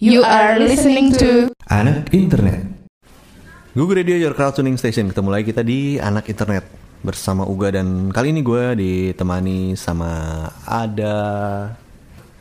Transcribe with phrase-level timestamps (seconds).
[0.00, 2.64] You are listening to Anak Internet.
[3.76, 5.12] Google Radio Your Crowd Tuning Station.
[5.12, 6.64] Ketemu lagi kita di Anak Internet
[7.04, 11.16] bersama Uga dan kali ini gue ditemani sama ada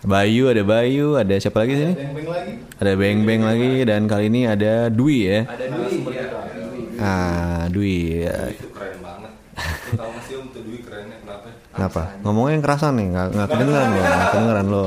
[0.07, 1.99] Bayu, ada Bayu, ada siapa lagi sini?
[2.79, 5.39] Ada Beng Beng lagi dan kali ini ada Dwi ya.
[5.44, 6.26] Ada Dwi ya.
[7.04, 8.23] Ah, Dwi.
[8.23, 8.55] ya.
[8.55, 9.32] itu keren banget
[9.91, 11.20] Lu tau gak sih om tuh Dwi kerennya
[11.80, 12.02] kenapa?
[12.21, 14.84] Ngomongnya yang kerasan nih, nggak nggak kedengeran lo, nggak kedengeran lo.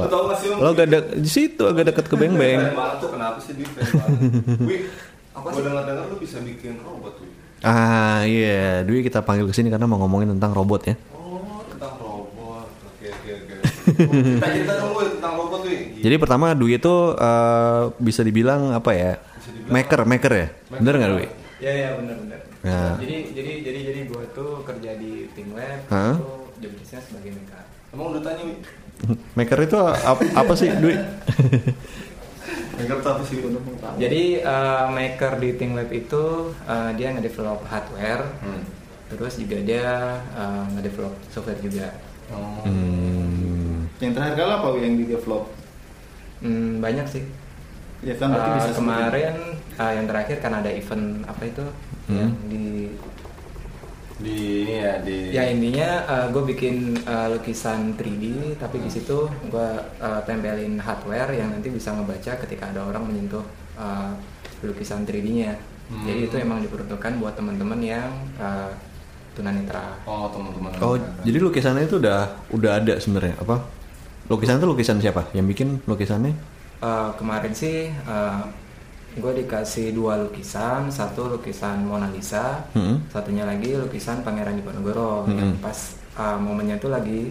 [0.61, 2.61] Lo gak de- di situ agak deket ke Beng Beng.
[2.61, 3.57] kenapa sih
[6.23, 7.31] bisa bikin robot Wih
[7.63, 10.95] Ah iya, Dwi kita panggil ke sini karena mau ngomongin tentang robot ya.
[11.13, 13.55] oh tentang robot oke oke oke
[14.39, 18.91] kita cerita dong Wih tentang robot Wih Jadi pertama Dwi itu eh, bisa dibilang apa
[18.95, 19.13] ya?
[19.69, 20.47] Maker, maker ya.
[20.71, 21.27] Bener nggak Dwi?
[21.63, 22.41] Ya ya benar benar.
[22.63, 22.81] Ya.
[22.97, 26.27] Jadi jadi jadi jadi gue tuh kerja di tim lab, itu
[26.99, 27.65] sebagai maker.
[27.91, 28.45] emang udah tanya
[29.33, 30.95] Maker itu ap- apa sih Dwi?
[32.73, 33.37] Denger tuh apa sih?
[33.99, 36.23] Jadi eh, maker di tim lab itu
[36.65, 38.63] eh, dia ngedevelop hardware, Hmm.
[39.09, 39.87] terus juga dia
[40.31, 41.93] eh, ngedevelop software juga.
[42.29, 42.65] Oh.
[42.65, 45.45] Hmm, Yang terakhir kali apa yang di develop?
[46.41, 47.25] Hmm, banyak sih.
[48.01, 49.35] Ya kan berarti Eh, bisa kemarin
[49.75, 51.65] eh, yang terakhir kan ada event apa itu
[52.03, 52.19] Hmm.
[52.19, 52.91] yang di
[54.23, 55.91] di ini ya di Ya intinya
[56.31, 61.91] gue bikin uh, lukisan 3D tapi di situ gue uh, tempelin hardware yang nanti bisa
[61.93, 63.45] ngebaca ketika ada orang menyentuh
[63.77, 64.15] uh,
[64.63, 65.59] lukisan 3D-nya.
[65.91, 66.07] Hmm.
[66.07, 68.71] Jadi itu emang diperuntukkan buat teman-teman yang uh,
[69.35, 69.99] tunanetra.
[70.07, 73.65] oh teman-teman Oh, jadi lukisannya itu udah udah ada sebenarnya apa?
[74.31, 75.29] Lukisan itu lukisan siapa?
[75.35, 76.33] Yang bikin lukisannya?
[76.83, 77.91] Uh, kemarin sih
[79.13, 83.05] gue dikasih dua lukisan, satu lukisan Mona Lisa, Hmm.
[83.09, 85.37] satunya lagi lukisan Pangeran Diponegoro Hmm.
[85.37, 85.77] yang pas
[86.17, 87.29] uh, momennya tuh lagi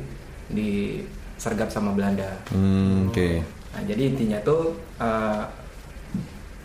[0.47, 2.29] disergap sama Belanda.
[2.53, 3.41] Hmm, Oke.
[3.71, 5.41] Nah, jadi intinya tuh uh,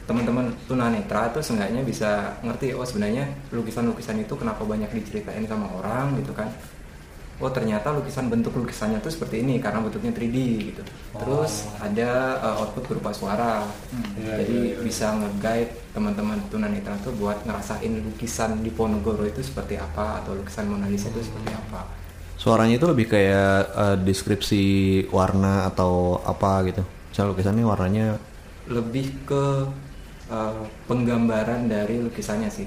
[0.06, 6.14] teman-teman tunanetra tuh seenggaknya bisa ngerti oh sebenarnya lukisan-lukisan itu kenapa banyak diceritain sama orang
[6.20, 6.46] gitu kan.
[7.36, 10.36] Oh ternyata lukisan bentuk lukisannya tuh seperti ini karena bentuknya 3D
[10.72, 10.82] gitu.
[11.20, 13.68] Terus ada uh, output berupa suara.
[14.16, 14.80] Iya, jadi iya, iya.
[14.80, 20.64] bisa nge-guide teman-teman tunanetra tuh buat ngerasain lukisan di Ponorogo itu seperti apa atau lukisan
[20.68, 21.84] Mona Lisa itu seperti apa.
[22.36, 24.64] Suaranya itu lebih kayak eh, deskripsi
[25.12, 26.82] warna atau apa gitu.
[27.12, 28.06] Misalnya lukisannya warnanya
[28.66, 29.44] lebih ke
[30.28, 30.52] uh,
[30.86, 32.66] penggambaran dari lukisannya sih.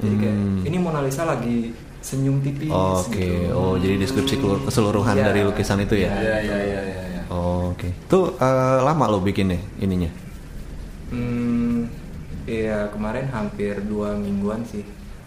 [0.00, 0.64] Jadi kayak Hmm.
[0.64, 3.52] ini Mona Lisa lagi senyum tipis Oke, gitu.
[3.52, 4.34] oh jadi deskripsi
[4.64, 5.24] keseluruhan Iya.
[5.26, 6.08] dari lukisan itu ya?
[6.10, 7.22] ya ya ya ya, ya.
[7.28, 10.08] Oh, Oke, Tuh eh, lama lo bikinnya ininya?
[11.10, 11.86] Hmm,
[12.46, 14.82] iya kemarin hampir dua mingguan sih.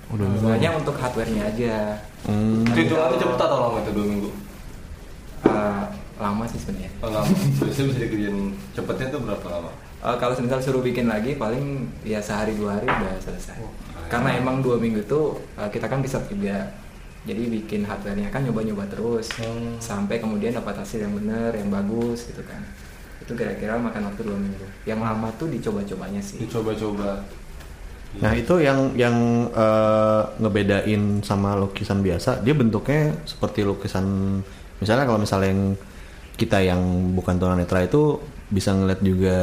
[0.07, 0.57] Oh, dua mingguan.
[0.57, 1.75] Soalnya untuk hardware-nya aja.
[2.23, 2.63] Hmm.
[2.63, 4.31] itu hitungannya cepet atau lama itu dua minggu
[5.43, 5.83] Uh,
[6.15, 6.87] lama sih sebenarnya.
[7.03, 7.27] oh, lama
[7.59, 8.37] biasanya bisa dikerjain
[8.71, 9.71] cepetnya tuh berapa lama
[10.03, 13.55] Uh, kalau misal suruh bikin lagi paling ya sehari dua hari udah selesai.
[13.63, 13.71] Oh.
[14.11, 16.67] Karena emang dua minggu tuh uh, kita kan bisa juga.
[17.23, 19.79] Jadi bikin hardware-nya kan nyoba-nyoba terus Hmm.
[19.79, 22.59] sampai kemudian dapat hasil yang bener, yang bagus gitu kan.
[23.23, 24.67] Itu kira-kira makan waktu dua minggu.
[24.83, 26.43] Yang lama tuh dicoba-cobanya sih.
[26.43, 27.23] dicoba-coba
[28.21, 34.05] Nah itu yang yang eh, ngebedain sama lukisan biasa, dia bentuknya seperti lukisan,
[34.77, 35.63] misalnya kalau misalnya yang
[36.37, 36.81] kita yang
[37.17, 38.21] bukan tunanetra itu
[38.53, 39.37] bisa ngeliat juga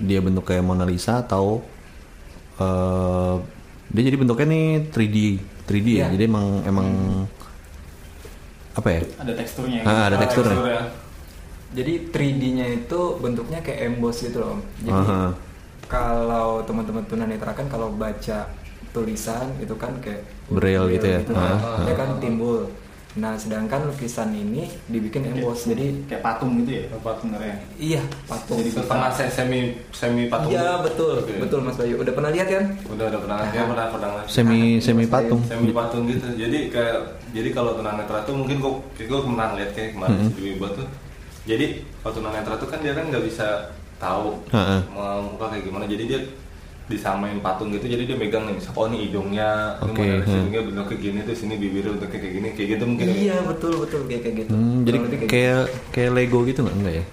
[0.00, 1.62] dia bentuk kayak Mona Lisa atau
[2.56, 3.34] eh,
[3.90, 5.16] dia jadi bentuknya nih 3D,
[5.66, 6.06] 3D ya, Iya.
[6.18, 6.88] jadi emang emang
[8.74, 9.00] apa ya?
[9.22, 9.80] Ada teksturnya.
[9.86, 10.58] Ah, ada teksturnya.
[11.74, 14.58] Jadi 3D-nya itu bentuknya kayak emboss gitu loh.
[14.82, 15.34] Jadi Aha.
[15.90, 18.46] kalau teman-teman tunanetra kan kalau baca
[18.94, 21.18] tulisan itu kan kayak Braille gitu ya?
[21.34, 22.70] Ah, ya kan timbul.
[23.14, 25.64] Nah, sedangkan lukisan ini dibikin emboss.
[25.64, 26.84] Jadi Kayak patung gitu ya?
[26.98, 27.56] Patung sebenarnya.
[27.76, 28.58] iya, patung.
[28.58, 31.22] Jadi setengah se- semi semi patung Iya, betul.
[31.22, 31.38] Oke.
[31.38, 31.94] Betul Mas Bayu.
[31.96, 32.64] Udah pernah lihat kan?
[32.84, 34.26] udah udah pernah dia pernah pernah lihat.
[34.26, 35.38] Semi semi patung.
[35.44, 36.98] semi patung gitu jadi kayak
[37.30, 40.26] jadi kalau tunanetra tuh mungkin gua kayak gua pernah lihat kayak kemarin Mhm.
[40.26, 40.86] si Dwi buat tuh
[41.44, 41.66] jadi
[42.00, 43.46] kalau tunanetra tuh kan dia kan nggak bisa
[43.96, 44.80] tahu Heeh.
[44.88, 46.20] mau muka kayak gimana jadi dia
[46.84, 50.28] disamain patung gitu jadi dia megang nih oh ini hidungnya Oke, ini hmm.
[50.28, 53.14] hidungnya bentuk kayak gini tuh sini bibirnya bentuk kayak gini kayak gitu mungkin ya?
[53.16, 54.50] Iya, betul betul kayak kayak gitu.
[54.52, 57.04] Hmm, jadi kayak kayak kayak Lego gitu nggak enggak ya?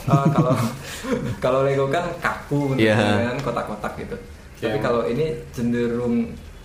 [0.00, 0.52] Eh, kalau
[1.44, 2.94] kalau Lego kan kaku Iya.
[2.98, 4.16] bentuknya kan kotak-kotak gitu.
[4.58, 4.82] Tapi Iya.
[4.82, 6.14] kalau ini cenderung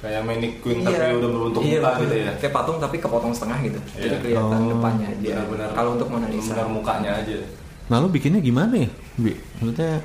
[0.01, 2.03] kayak mannequin tapi udah berbentuk iya, muka betul.
[2.03, 3.79] gitu ya Kayak patung tapi kepotong setengah gitu.
[3.95, 4.17] Jadi Iya.
[4.19, 4.69] kelihatan Oh.
[4.73, 5.21] depannya aja.
[5.21, 6.49] benar-benar Kalau untuk Mona Lisa.
[6.51, 7.37] benar mukanya aja
[7.85, 8.89] Nah lo bikinnya gimana ya?
[9.15, 9.37] Bi?
[9.61, 10.01] Maksudnya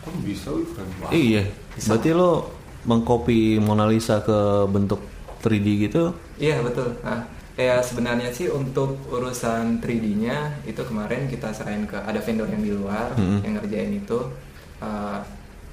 [0.00, 1.42] kok bisa wih keren banget Iya,
[1.82, 2.30] berarti lo
[2.82, 5.00] mengcopy Mona Lisa ke bentuk
[5.40, 6.12] 3D gitu?
[6.36, 6.96] Iya betul.
[7.00, 12.60] Nah, kayak sebenarnya sih untuk urusan 3D-nya itu kemarin kita serahin ke ada vendor yang
[12.60, 13.40] di luar Hmm.
[13.40, 14.20] yang ngerjain itu.
[14.80, 15.20] eh,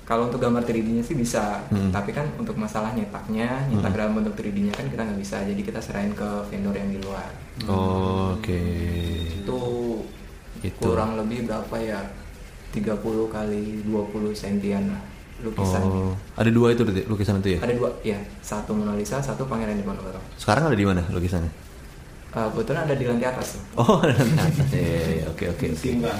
[0.03, 1.91] kalau untuk gambar 3D-nya sih bisa, Hmm.
[1.91, 5.79] tapi kan untuk masalah nyetaknya, nyetak dalam bentuk 3D-nya kan kita nggak bisa, jadi kita
[5.79, 7.27] serahin ke vendor yang di luar.
[7.67, 8.59] Oh, Oke.
[9.31, 9.59] Itu
[10.59, 10.75] Itu.
[10.83, 12.03] kurang lebih berapa ya?
[12.75, 14.99] 30 kali 20 sentian lah
[15.37, 15.89] lukisannya.
[15.91, 17.59] Oh, ada dua itu berarti, lukisan itu ya?
[17.61, 18.17] Ada dua, ya.
[18.41, 20.17] Satu Mona Lisa, satu Pangeran Diponegoro.
[20.35, 21.51] Sekarang ada di mana lukisannya?
[22.27, 23.61] Uh, kebetulan ada di lantai atas tuh.
[23.79, 24.67] Oh, ada di atas.
[24.69, 25.25] Iya, iya, iya.
[25.31, 26.13] Oke, oke, iya.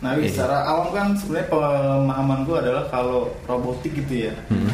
[0.00, 0.28] Nah, Iya.
[0.30, 4.34] secara awam kan sebenarnya pemahaman gue adalah kalau robotik gitu ya.
[4.48, 4.72] Hmm.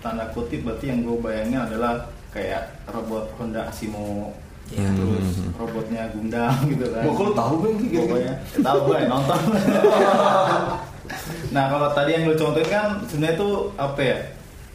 [0.00, 4.32] Tanda kutip berarti yang gue bayangin adalah kayak robot Honda Asimo
[4.70, 5.50] terus Hmm.
[5.58, 7.02] robotnya Gundam gitu kan.
[7.02, 8.06] Kok lu tahu, Bang, gitu?
[8.06, 9.40] Pokoknya ya, tahu gue nonton.
[11.50, 14.18] nah, kalau tadi yang lu contohin kan sebenarnya tuh apa ya?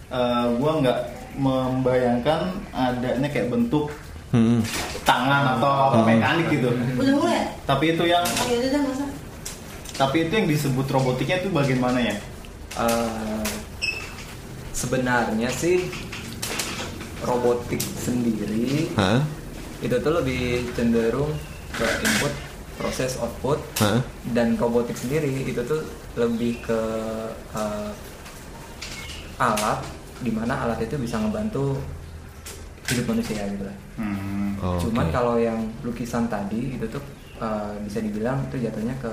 [0.08, 1.00] Eh, gua nggak
[1.36, 2.42] membayangkan
[2.72, 3.92] adanya kayak bentuk
[4.26, 4.60] Hmm.
[5.02, 6.68] tangan atau apa mekanik gitu.
[6.68, 7.56] Udah mulai?
[7.64, 9.06] Tapi itu yang Oh ya udah masa.
[9.96, 12.16] tapi itu yang disebut robotiknya itu bagaimana ya?
[12.76, 13.46] Uh,
[14.76, 15.88] sebenarnya sih
[17.24, 19.24] robotik sendiri Hah?
[19.80, 21.32] itu tuh lebih cenderung
[21.72, 22.34] ke input
[22.76, 24.04] proses output Hah?
[24.36, 25.80] dan robotik sendiri itu tuh
[26.16, 26.80] lebih ke
[27.52, 27.92] uh,
[29.38, 29.80] alat
[30.18, 31.76] di mana alat itu bisa ngebantu
[32.88, 33.78] hidup manusia gitu lah.
[33.98, 34.56] Hmm.
[34.58, 37.04] Oh, Cuman kalau yang lukisan tadi itu tuh
[37.38, 39.12] uh, bisa dibilang itu jatuhnya ke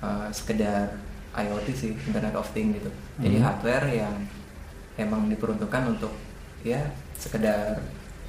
[0.00, 0.94] uh, sekedar
[1.30, 2.90] IoT sih, Internet of Things gitu.
[3.18, 3.46] Jadi Hmm.
[3.46, 4.14] hardware yang
[4.96, 6.12] emang diperuntukkan untuk
[6.60, 6.78] ya
[7.16, 7.80] sekedar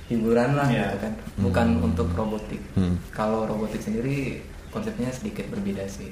[0.07, 0.87] hiburan lah Iya.
[0.87, 1.85] gitu kan, bukan Hmm.
[1.85, 2.61] untuk robotik.
[2.73, 2.95] Hmm.
[3.11, 6.09] Kalau robotik sendiri konsepnya sedikit berbeda sih.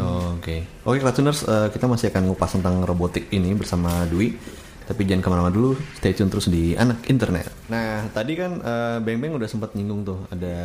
[0.00, 4.38] Oh, Oke, oke Kratuners, eh, kita masih akan ngupas tentang robotik ini bersama Dwi.
[4.86, 7.50] Tapi jangan ke mana-mana dulu, stay tune terus di anak internet.
[7.66, 10.56] Nah, tadi kan eh, Beng Beng udah sempat nyinggung tuh ada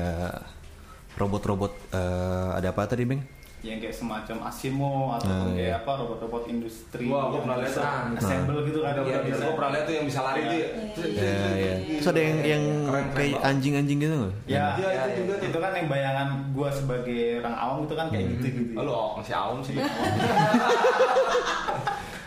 [1.17, 1.71] robot-robot.
[1.91, 3.21] eh, ada apa tadi Beng?
[3.61, 5.77] Yang kayak semacam Asimo atau Ah, kayak iya.
[5.77, 8.17] apa robot-robot industri Wah, gua yang pernah lihat bisa tuh.
[8.17, 8.89] assemble gitu kan.
[8.89, 9.37] Ada Iya, beberapa bisa.
[9.39, 10.49] gue pernah lihat tuh yang bisa lari tuh.
[10.49, 10.67] ya.
[11.13, 11.73] Ya, ya.
[11.93, 14.33] Terus ada yang yang Keren, keren kayak anjing-anjing gitu nggak?
[14.45, 18.25] Ya, Iya, itu juga itu kan yang bayangan gua sebagai orang awam itu kan kayak
[18.33, 18.71] gitu gitu.
[18.75, 19.75] Halo, oh, masih awam sih.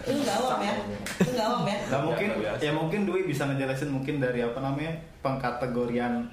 [0.05, 0.75] Itu nggak awam ya?
[1.17, 1.77] Itu nggak awam ya?
[1.89, 2.29] Nah mungkin
[2.61, 6.29] ya mungkin Dwi bisa ngejelasin mungkin dari apa namanya pengkategorian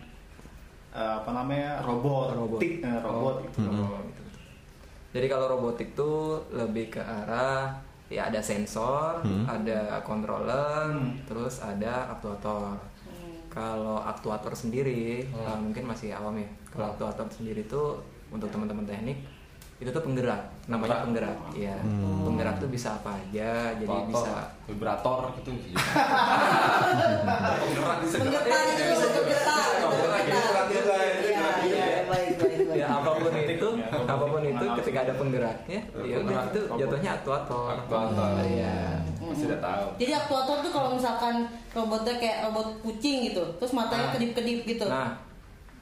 [0.92, 2.59] eh, apa namanya robot, Robot.
[2.59, 3.59] eh, robot Oh, gitu.
[3.63, 4.20] oh, gitu.
[5.12, 6.18] Jadi kalau robotik tuh
[6.50, 7.75] lebih ke arah
[8.08, 9.44] ya ada sensor, Hmm.
[9.46, 11.16] ada controller, Hmm.
[11.25, 12.75] terus ada aktuator.
[13.02, 13.36] Hmm.
[13.48, 16.48] Kalau aktuator sendiri uh, mungkin masih awam ya.
[16.68, 18.00] Kalau aktuator sendiri tuh
[18.30, 19.19] untuk teman-teman teknik
[19.78, 20.38] itu tuh penggerak,
[20.68, 21.34] namanya Penggerak.
[21.34, 21.57] penggerak.
[21.57, 21.75] Iya.
[21.78, 22.22] Hmm.
[22.24, 24.34] Penggerak tuh bisa apa aja, jadi Motor, bisa
[24.64, 25.52] vibrator gitu.
[27.62, 28.62] Penggerak bisa penggetar.
[29.81, 32.02] Penggerak juga, ini Iya, gerak iya, juga.
[32.06, 32.78] baik, baik, baik.
[32.78, 34.77] ya apa pun itu, Ya, apa pun itu penggerak.
[34.77, 37.74] ketika ada penggeraknya, ya udah itu jatuhnya aktuator.
[37.75, 38.30] Aktuator.
[38.42, 38.77] Iya.
[39.19, 39.86] Masih udah tahu.
[39.98, 41.36] Jadi aktuator tuh kalau misalkan
[41.69, 44.13] robotnya kayak robot kucing gitu, terus matanya Nah.
[44.13, 44.86] kedip-kedip gitu.
[44.86, 45.09] Nah,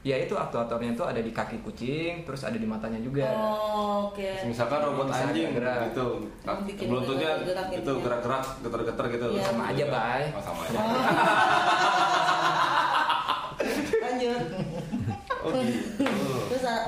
[0.00, 3.28] ya itu aktuatornya tuh ada di kaki kucing, terus ada di matanya juga.
[3.28, 4.28] Oh, oke.
[4.42, 5.76] Misalkan robot Bisa anjing gerak.
[5.88, 6.06] gitu,
[6.82, 8.02] beluntutnya gerak gitu itu ya.
[8.02, 9.26] gerak-gerak, getar-getar gitu.
[9.30, 9.44] Iya.
[9.44, 10.22] Sama aja, Bay.
[10.30, 10.78] Oh, sama aja.
[14.00, 14.42] Lanjut.
[15.40, 16.04] Oh gitu.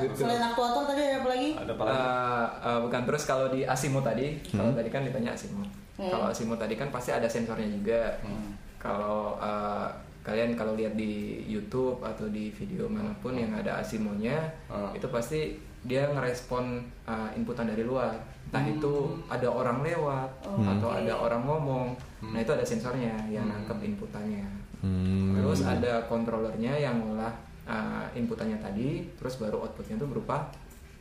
[0.04, 1.48] Uh, selain aktuator tadi ada apa lagi?
[1.54, 1.98] Ada apa lagi?
[1.98, 5.62] Eh, eh, bukan terus kalau di Asimo tadi, kalau tadi kan ditanya Asimo.
[5.94, 6.08] Hmm.
[6.08, 8.18] Kalau Asimo tadi kan pasti ada sensornya juga.
[8.20, 8.56] Hmm.
[8.76, 9.86] Kalau eh,
[10.22, 14.38] kalian kalau lihat di YouTube atau di video mana pun yang ada Asimonya,
[14.70, 14.94] Hmm.
[14.94, 18.14] itu pasti dia ngerespon eh, inputan dari luar.
[18.52, 20.98] Entah itu ada orang lewat Oh, atau oke.
[21.00, 21.88] ada orang ngomong.
[22.20, 23.64] Nah itu ada sensornya yang Hmm.
[23.64, 24.44] nangkep inputannya.
[24.82, 25.38] Hmm.
[25.38, 27.32] Terus ada controllernya yang ngolah
[27.64, 30.50] uh, inputannya tadi, terus baru outputnya itu berupa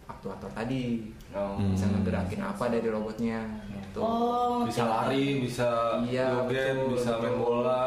[0.06, 1.10] aktuator tadi.
[1.32, 1.56] Oh.
[1.72, 3.40] Bisa ngegerakin apa dari robotnya.
[3.72, 4.00] Gitu.
[4.00, 7.84] Oh, Bisa lari, bisa Iya, joget, betul, bisa main bola.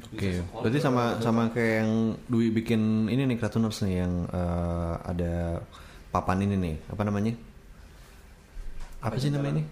[0.00, 0.62] Oke, sekolah.
[0.64, 1.92] berarti sama sama kayak yang
[2.24, 5.60] Dwi bikin ini nih Kratuners nih yang eh, ada
[6.08, 7.34] papan ini nih, apa namanya?
[9.02, 9.64] Apa sih namanya ini?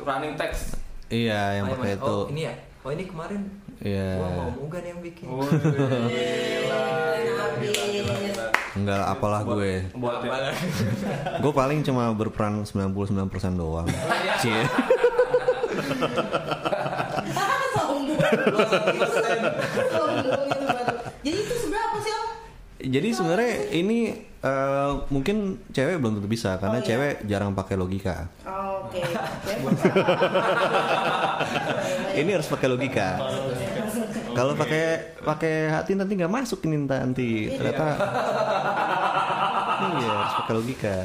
[0.00, 0.78] Running text.
[1.08, 2.14] Iya, yang Oh, pakai iya, itu.
[2.14, 2.54] Oh, ini ya?
[2.86, 3.40] Oh, ini kemarin
[3.84, 4.08] Iya.
[4.16, 5.26] gua mau Mugan yang bikin.
[5.28, 8.46] Oh, gila, gila, gila, gila, gila.
[8.76, 9.88] Enggak apalah gue.
[9.96, 10.52] Buat ya.
[11.42, 13.88] Gue paling cuma berperan 99% doang.
[14.40, 14.64] Cie.
[17.36, 18.04] Sombong.
[19.92, 20.92] Sombong itu baru.
[21.24, 22.28] Jadi itu sebenarnya apa sih om?
[22.86, 26.86] Jadi sebenarnya ini eh, mungkin cewek belum tentu bisa karena Oh, iya.
[26.86, 28.30] cewek jarang pakai logika.
[28.46, 29.02] Oh, Oke.
[32.16, 33.18] Ini harus pakai logika.
[34.32, 37.58] Kalau pakai pakai hati nanti nggak masuk ini nanti Iya.
[37.58, 37.86] ternyata.
[39.76, 40.96] Iya harus pakai logika.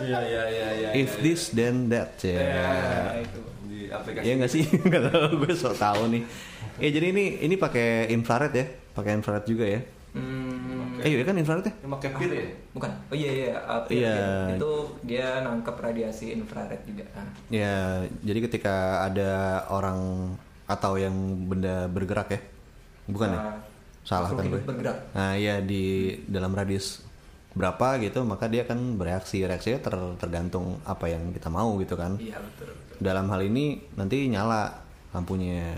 [0.00, 0.88] Iya iya iya iya.
[0.94, 3.18] If iya, this then that ya.
[3.20, 3.38] Itu.
[3.66, 4.24] di aplikasi.
[4.24, 4.64] Iya nggak sih?
[4.88, 6.22] Nggak tahu gue so tahu nih.
[6.80, 9.80] Ya jadi ini ini pakai infrared ya, pakai infrared juga ya.
[11.00, 11.72] Hmm, Eh iya kan infrared ya?
[11.74, 12.44] Ini pakai pil ya?
[12.70, 12.90] bukan.
[13.08, 14.14] Oh iya iya, uh, pil, Iya.
[14.46, 14.56] pil.
[14.56, 17.04] Itu dia nangkep radiasi infrared juga.
[17.10, 17.76] Nah, Ya,
[18.20, 19.30] jadi ketika ada
[19.66, 20.32] orang
[20.64, 21.14] atau yang
[21.44, 22.40] benda bergerak ya,
[23.06, 23.40] bukan ya?
[23.40, 23.56] Nah,
[24.00, 24.60] Salah kan gue.
[24.60, 25.12] bergerak.
[25.12, 25.84] Nah, iya di
[26.24, 27.04] dalam radius
[27.50, 29.42] berapa gitu, maka dia akan bereaksi.
[29.42, 32.14] Reaksinya ter- tergantung apa yang kita mau gitu kan.
[32.16, 32.70] Iya betul.
[32.70, 32.96] betul.
[33.00, 34.70] Dalam hal ini nanti nyala
[35.10, 35.74] lampunya,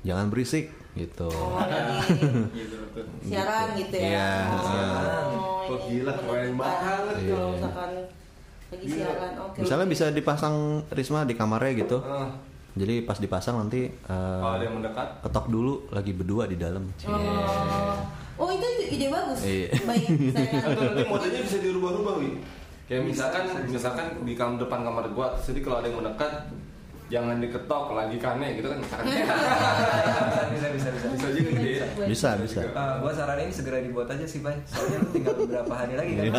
[0.00, 1.26] jangan berisik gitu.
[1.26, 2.06] Oh, lagi
[2.58, 3.04] Gitu betul.
[3.20, 4.08] siaran gitu ya.
[4.08, 4.30] Iya.
[4.54, 7.02] Oh, Oh, gila, keren banget.
[7.02, 7.38] Kalau Iya.
[7.52, 7.90] misalkan
[8.70, 9.58] lagi siaran, oke.
[9.58, 10.56] Misalnya bisa dipasang
[10.88, 11.98] Risma di kamarnya gitu.
[12.74, 16.82] Jadi pas dipasang nanti eh, kalau ada yang mendekat, ketok dulu lagi berdua di dalam.
[17.06, 17.94] Oh,
[18.36, 19.40] oh itu ide bagus.
[19.40, 19.70] Iya.
[19.80, 22.42] Baik, saya atau nanti modenya bisa dirubah-rubah wi.
[22.84, 26.50] Kayak misalkan misalkan di kamar depan kamar gua, jadi kalau ada yang mendekat
[27.06, 28.80] jangan diketok lagi kane gitu kan
[30.54, 31.06] bisa bisa bisa.
[31.10, 31.86] bisa juga gitu ya.
[32.04, 32.60] Bisa, bisa.
[32.64, 34.56] Eh, gua saranin segera dibuat aja sih, Bay.
[34.64, 36.24] Soalnya lu tinggal beberapa hari lagi kan.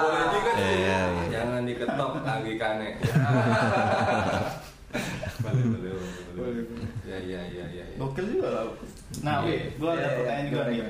[0.00, 0.62] Boleh juga sih.
[0.62, 1.26] Iya, iya.
[1.32, 2.88] Jangan diketok lagi kane.
[5.40, 5.92] boleh, boleh,
[6.36, 6.64] boleh, boleh.
[7.02, 7.84] Ya, ya, ya, ya.
[7.84, 7.96] ya.
[7.96, 8.64] Gokil juga lah.
[9.20, 9.74] Nah, Iya.
[9.74, 10.16] Gue ada Iya, iya.
[10.16, 10.80] pertanyaan juga nih.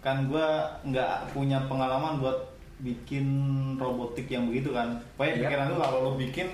[0.00, 0.46] Kan gue
[0.86, 2.38] nggak punya pengalaman buat
[2.80, 3.26] bikin
[3.80, 5.00] robotik yang begitu kan.
[5.16, 5.40] Pokoknya Iya.
[5.48, 6.48] pikiran lu kalau lu bikin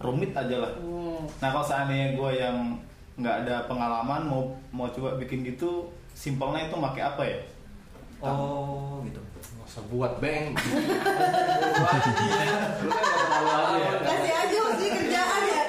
[0.00, 0.72] rumit aja lah.
[0.80, 1.22] Hmm.
[1.38, 2.56] Nah kalau seandainya gue yang
[3.20, 4.42] nggak ada pengalaman mau
[4.72, 7.38] mau coba bikin gitu, simpelnya itu pakai apa ya?
[8.22, 9.18] Oh, gitu.
[9.20, 10.54] Nggak usah buat beng.
[10.54, 13.92] Lu kan nggak terlalu aja ya.
[14.00, 15.62] Kasih aja sih kerjaan ya.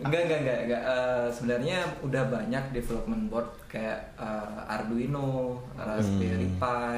[0.00, 0.82] Enggak, enggak, enggak, enggak.
[0.84, 5.28] Eh, sebenarnya udah banyak development board kayak eh, Arduino,
[5.74, 6.96] Raspberry Pi,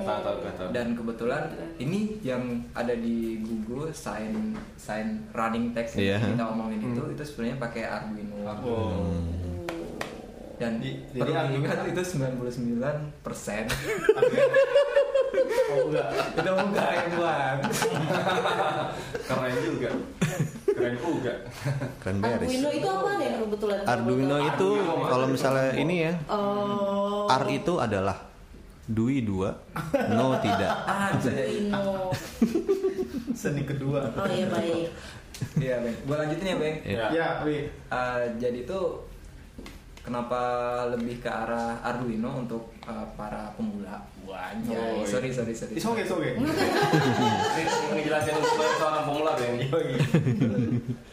[0.00, 0.68] tahu, nggak tahu.
[0.70, 1.42] dan kebetulan
[1.76, 4.34] ini yang ada di Google sign
[4.74, 6.16] sign running text Iya.
[6.16, 8.36] yang kita omongin itu itu sebenarnya pakai Arduino.
[8.58, 9.14] Oh.
[10.58, 12.82] Dan Di- perlu jadi diingat Arduino- itu 99
[13.20, 13.64] persen
[15.68, 16.08] Oh enggak.
[16.34, 17.58] itu enggak yang buat.
[19.28, 19.90] Keren juga.
[20.78, 21.34] Keren juga.
[22.00, 22.46] Keren beres.
[22.46, 23.78] Arduino itu apa nih kebetulan?
[23.84, 24.68] Arduino itu
[25.10, 27.26] kalau misalnya ini ya, Oh.
[27.28, 28.18] R itu adalah
[28.88, 29.52] Dui dua,
[30.16, 30.72] no tidak.
[31.12, 32.08] Arduino.
[33.36, 34.08] Seni kedua.
[34.16, 34.88] Oh iya baik.
[35.60, 35.96] Iya, Bang.
[36.08, 36.76] Gua lanjutin ya, Bang.
[36.82, 37.06] Ya.
[37.12, 37.68] Ya, Wi.
[37.92, 39.04] Uh, jadi tuh
[40.02, 40.40] kenapa
[40.96, 44.02] lebih ke arah Arduino untuk uh, para pemula?
[44.28, 45.08] Oh, iya.
[45.08, 45.74] sorry sorry sorry.
[45.76, 46.32] It's okay, it's okay.
[47.96, 48.34] Ngejelasin
[48.76, 49.56] seorang pemula beng.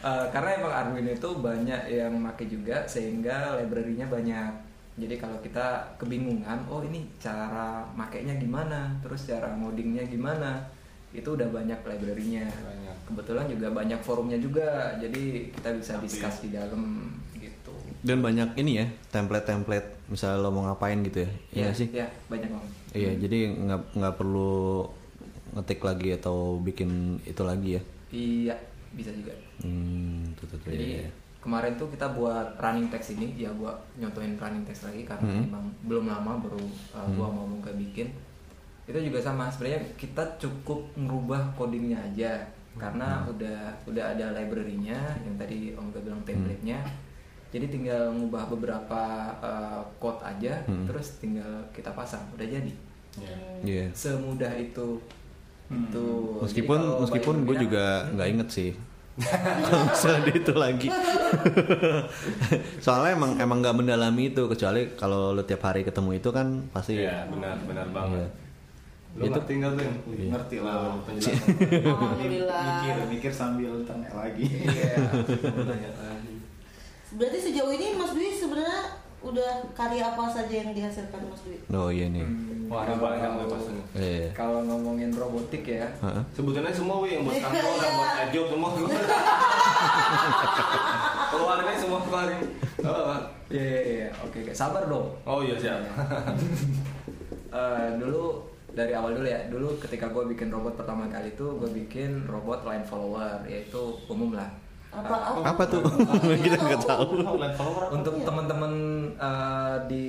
[0.04, 4.52] Uh, karena emang Arduino itu banyak yang make juga sehingga library-nya banyak.
[4.96, 10.64] Jadi kalau kita kebingungan, oh ini cara makainya gimana, terus cara ngodingnya gimana,
[11.12, 12.48] itu udah banyak library-nya.
[12.48, 12.96] Banyak.
[13.04, 17.12] Kebetulan juga banyak forumnya juga, jadi kita bisa Tapi- discuss di dalam.
[18.02, 21.30] Dan banyak ini ya, template-template misalnya lo mau ngapain gitu ya.
[21.52, 21.88] Iya nggak sih?
[21.90, 22.70] Iya, banyak banget.
[22.96, 24.86] Iya, jadi nggak nggak perlu
[25.56, 27.82] ngetik lagi atau bikin itu lagi ya.
[28.12, 28.56] Iya,
[28.94, 29.32] bisa juga.
[29.64, 31.10] Hmm, tuh, tuh, tuh, Jadi iya, iya.
[31.40, 35.42] kemarin tuh kita buat running text ini, ya gua nyontohin running text lagi karena Hmm.
[35.48, 36.62] memang belum lama baru
[36.92, 38.12] uh, gua mau mau bikin.
[38.86, 42.38] Itu juga sama sebenarnya kita cukup merubah codingnya aja
[42.76, 43.32] karena Hmm.
[43.34, 46.78] udah udah ada library-nya yang tadi Om Ga bilang template-nya.
[47.46, 49.02] Jadi tinggal ngubah beberapa
[49.38, 50.84] uh, code aja, Hmm.
[50.84, 52.72] terus tinggal kita pasang, udah jadi.
[53.62, 53.88] Iya.
[53.90, 55.00] Semudah itu.
[55.66, 56.06] Itu.
[56.38, 58.70] Jadi Meskipun meskipun gue juga nggak inget sih.
[59.16, 60.88] Kalau misalnya itu lagi.
[62.84, 67.00] Soalnya emang emang nggak mendalami itu kecuali kalau lo tiap hari ketemu itu kan pasti.
[67.00, 68.20] Iya, benar, benar banget.
[68.20, 68.28] Iya.
[69.16, 69.94] Lu Itu- ngerti nggak beng?
[70.28, 70.76] Ngerti lah.
[71.00, 71.40] Penjelasan.
[71.88, 72.64] Alhamdulillah.
[72.68, 74.44] Mikir, mikir sambil tanya lagi.
[74.44, 74.92] Iya.
[77.16, 78.92] Berarti sejauh ini Mas Dwi sebenarnya
[79.24, 81.56] udah karya apa saja yang dihasilkan Mas Dwi?
[81.72, 82.22] Oh iya nih.
[82.68, 83.84] Wah, ada banyak nih pastinya.
[83.96, 84.28] Iya.
[84.36, 86.22] Kalau ngomongin robotik ya, Heeh.
[86.36, 88.68] Sebutannya semua wi yang buat kantor, yang buat job semua.
[91.32, 92.40] Keluarin aja semua keluarin.
[92.84, 94.52] Oh, Iya iya iya, oke oke.
[94.52, 95.06] Sabar dong.
[95.24, 95.80] Oh iya siap.
[97.46, 98.44] Eh, dulu
[98.76, 99.40] dari awal dulu ya.
[99.48, 103.80] Dulu ketika gue bikin robot pertama kali itu gue bikin robot line follower, yaitu
[104.12, 104.44] umum lah.
[104.96, 105.82] Apa Apa tuh?
[106.44, 107.06] Kita nggak tahu.
[107.20, 108.72] Apa Untuk teman-teman
[109.20, 110.06] eh, di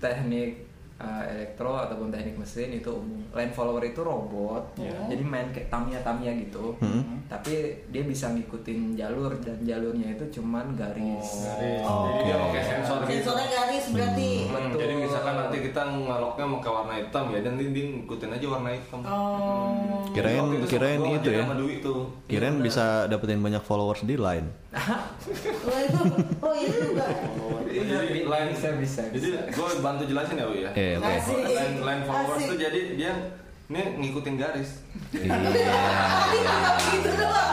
[0.00, 0.69] teknik
[1.00, 3.24] uh, elektro ataupun teknik mesin itu umum.
[3.32, 4.76] Line follower itu robot,
[5.08, 6.76] jadi main kayak Tamiya-Tamiya gitu.
[6.78, 7.24] Hmm.
[7.26, 11.28] Tapi dia bisa ngikutin jalur dan jalurnya itu cuman garis.
[11.80, 12.44] Oh, Jadi dia oke.
[12.50, 13.12] pakai sensor gitu.
[13.22, 14.30] Sensornya garis berarti.
[14.44, 14.78] Hmm, Betul.
[14.82, 18.70] jadi misalkan nanti kita ngeloknya mau ke warna hitam ya, dan dia ngikutin aja warna
[18.74, 19.00] hitam.
[19.06, 20.04] Oh.
[20.10, 21.44] Kirain Waktu itu kirain itu ya.
[21.80, 22.00] tuh.
[22.26, 24.50] Kirain bisa dapetin banyak followers di line.
[24.70, 26.00] Oh itu,
[26.38, 27.06] oh itu juga.
[27.70, 30.70] Iya, Jadi bi- line bisa, bisa, Jadi gue bantu jelasin ya, Wi ya.
[30.74, 31.12] Eh, oke.
[31.46, 32.50] Line, line followers Asik.
[32.50, 33.12] tuh jadi dia
[33.70, 34.70] ini ngikutin garis.
[35.14, 35.30] Iya.
[36.90, 37.48] Tadi doang.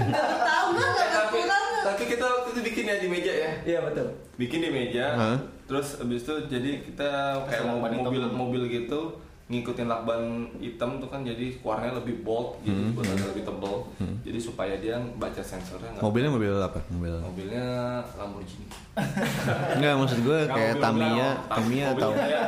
[0.00, 1.66] Bertambah, tapi, berkurang.
[1.82, 3.50] tapi kita waktu itu bikin ya di meja ya.
[3.66, 4.06] Iya betul.
[4.38, 5.06] Bikin di meja.
[5.18, 5.38] Hah?
[5.66, 7.10] Terus abis itu jadi kita
[7.46, 9.18] kayak mau mobil mobil gitu
[9.50, 10.22] ngikutin lakban
[10.56, 13.76] hitam tuh kan jadi warnanya lebih bold gitu buat agak lebih tebal
[14.22, 16.78] jadi supaya dia baca sensornya nggak Mobilnya mobil apa?
[16.88, 17.14] Mobil.
[17.18, 17.66] mobilnya
[18.14, 18.66] Lamborghini
[19.74, 21.28] Enggak, maksud gue Nggak, kayak mobil Tamiya.
[21.48, 22.46] Tamiya Mobil atau kayak.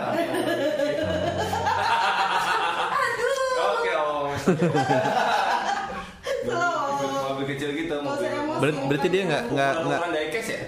[3.52, 4.26] Oke, oh.
[6.42, 8.30] Mobil- Mobil kecil gitu, mobil.
[8.58, 10.60] Ber- berarti dia nggak nggak nggak ukuran diecast ya?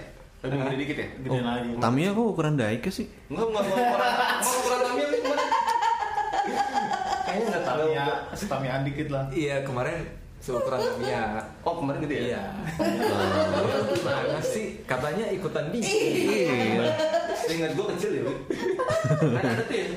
[0.43, 1.09] Lebih gede dikit ya?
[1.17, 1.69] Gede lagi.
[1.79, 3.07] Tamiya kok ukuran diecast sih?
[3.29, 4.11] Enggak, enggak, enggak ukuran.
[4.41, 5.07] Mau ukuran Tamiya
[7.77, 9.25] Tamiya, Tamiya dikit lah.
[9.29, 9.97] Iya kemarin
[10.39, 11.23] seukuran Tamiya.
[11.67, 12.23] Oh, kemarin gede ya?
[12.25, 12.43] Iya.
[14.01, 14.81] Mana sih?
[14.85, 15.81] Katanya ikutan di.
[15.81, 16.89] Iya.
[17.47, 18.25] Ingat gua kecil ya.
[19.19, 19.89] Kan ada tuh ya?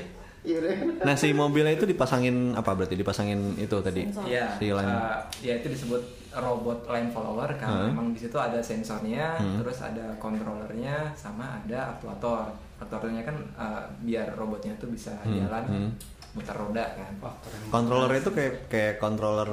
[0.98, 2.94] Nah si mobilnya itu dipasangin apa berarti?
[2.94, 4.08] Dipasangin itu tadi?
[4.08, 4.24] Sensor.
[4.24, 4.46] Iya.
[4.56, 4.88] Si line.
[4.88, 7.88] eh, ya itu disebut robot line follower karena Hmm.
[7.90, 9.60] memang di situ ada sensornya, Hmm.
[9.60, 12.48] terus ada controllernya, sama ada aktuator.
[12.78, 15.90] Aktuatornya kan eh, biar robotnya itu bisa Hmm, jalan hmm.
[16.32, 17.12] Muter roda kan.
[17.18, 17.60] Wah, keren.
[17.68, 19.50] Controller itu kayak kayak controller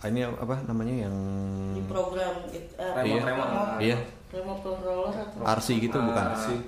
[0.00, 1.16] ini apa namanya yang
[1.74, 2.70] Di program gitu.
[2.76, 3.22] eh, Iya.
[3.24, 3.98] remote, Iya.
[4.30, 6.24] remote controller atau RC gitu Eh, bukan?
[6.36, 6.58] sih.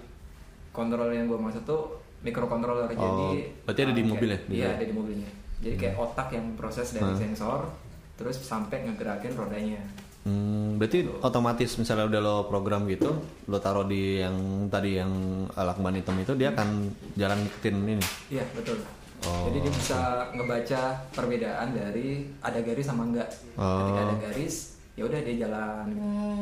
[0.71, 1.83] Controller yang gue maksud tuh
[2.21, 3.27] microcontroller Oh, jadi
[3.65, 4.39] berarti ada di eh, mobil ya?
[4.47, 5.31] Iya ada di mobilnya.
[5.61, 7.19] Jadi kayak otak yang proses dari Hmm.
[7.19, 7.71] sensor
[8.15, 9.81] terus sampai ngegerakin rodanya.
[10.21, 13.09] Hmm, berarti otomatis misalnya udah lo program gitu,
[13.47, 14.37] lo taruh di yang
[14.69, 15.09] tadi yang
[15.51, 18.05] lakban hitam itu dia akan jalan ikutin ini.
[18.29, 18.85] Iya betul.
[19.21, 19.99] Oh, Jadi dia bisa
[20.31, 22.09] ngebaca perbedaan dari
[22.41, 23.29] ada garis sama enggak.
[23.55, 23.85] Oh.
[23.85, 24.55] Ketika ada garis,
[24.93, 25.87] ya udah dia jalan.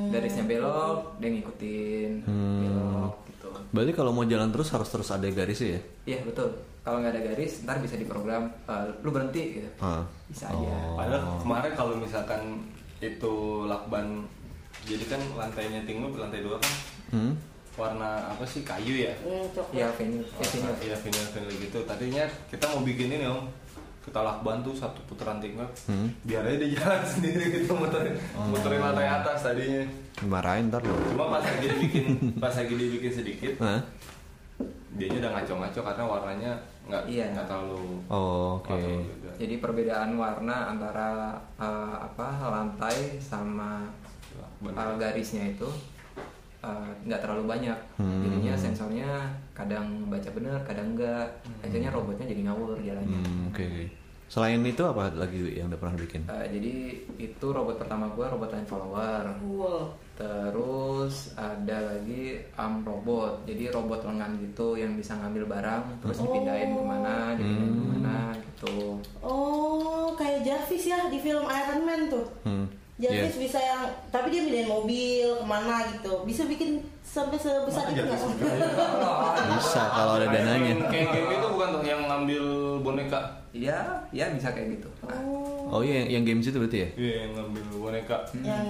[0.08, 2.60] Garisnya belok, dia ngikutin Hmm.
[2.60, 3.48] belok gitu.
[3.70, 5.80] Berarti kalau mau jalan terus harus terus ada garisnya ya?
[6.06, 6.48] Iya betul.
[6.80, 8.48] Kalau nggak ada garis, ntar bisa diprogram.
[8.64, 9.70] eh, lu berhenti gitu.
[9.78, 10.06] Ah.
[10.24, 10.70] Bisa aja.
[10.86, 10.94] Oh.
[10.94, 12.62] Padahal kemarin kalau misalkan
[12.98, 14.24] itu lakban
[14.80, 16.72] jadi kan lantainya tinggi lantai dua kan
[17.08, 17.32] Hmm?
[17.78, 19.14] Warna apa sih kayu ya?
[19.48, 19.72] Coklat.
[19.72, 20.24] Iya Oh, ya, venue.
[20.82, 21.78] Iya vinyl vinyl gitu.
[21.84, 23.46] Tadinya kita mau bikin ini om
[24.00, 26.08] kita lakban tuh satu putaran tingkat Hmm.
[26.22, 29.84] biar aja dia jalan sendiri gitu muterin muterin lantai atas tadinya.
[30.16, 30.96] Dimarahin ntar lo.
[31.06, 33.80] Cuma pas lagi dibikin pas lagi dibikin sedikit Hah?
[34.90, 36.52] dia udah ngaco-ngaco karena warnanya
[36.84, 37.24] nggak Iya.
[37.30, 38.72] nggak terlalu Oh, oke.
[38.72, 39.30] beda.
[39.36, 41.08] Jadi perbedaan warna antara
[41.54, 43.84] eh, apa lantai sama
[44.34, 44.72] Lakban.
[44.72, 45.68] eh, garisnya itu
[46.60, 47.78] eh, nggak terlalu banyak.
[47.96, 48.22] Hmm.
[48.22, 49.10] Jadinya sensornya
[49.52, 51.26] kadang baca bener, kadang enggak.
[51.60, 53.18] Akhirnya robotnya jadi ngawur jalannya.
[53.18, 53.62] Hmm, oke.
[53.62, 53.70] oke.
[54.28, 56.20] Selain itu apa lagi yang udah pernah bikin?
[56.28, 56.74] Eh, jadi
[57.16, 59.24] itu robot pertama gua robot line follower.
[59.40, 59.88] Cool.
[60.18, 63.40] Terus ada lagi arm robot.
[63.44, 66.76] Jadi robot lengan gitu yang bisa ngambil barang terus dipindahin Oh.
[66.76, 67.80] ke mana, dipindahin Hmm.
[67.80, 68.76] ke mana gitu.
[69.22, 72.26] Oh, kayak Jarvis ya di film Iron Man tuh.
[72.44, 72.66] Hmm.
[72.98, 73.40] Jarvis Iya.
[73.40, 76.22] bisa yang tapi dia pindahin mobil ke mana gitu.
[76.22, 78.18] Bisa bikin sampai sebesar itu nggak?
[79.54, 80.74] Bisa kalau ada dananya.
[80.74, 82.44] game- Kayak game itu bukan tuh yang ngambil
[82.80, 83.20] boneka.
[83.48, 83.78] Iya,
[84.11, 84.88] ya bisa kayak gitu.
[85.02, 86.88] Oh, Oh iya, yang, yang games itu berarti ya?
[86.94, 88.16] Iya yang ngambil boneka.
[88.38, 88.66] yang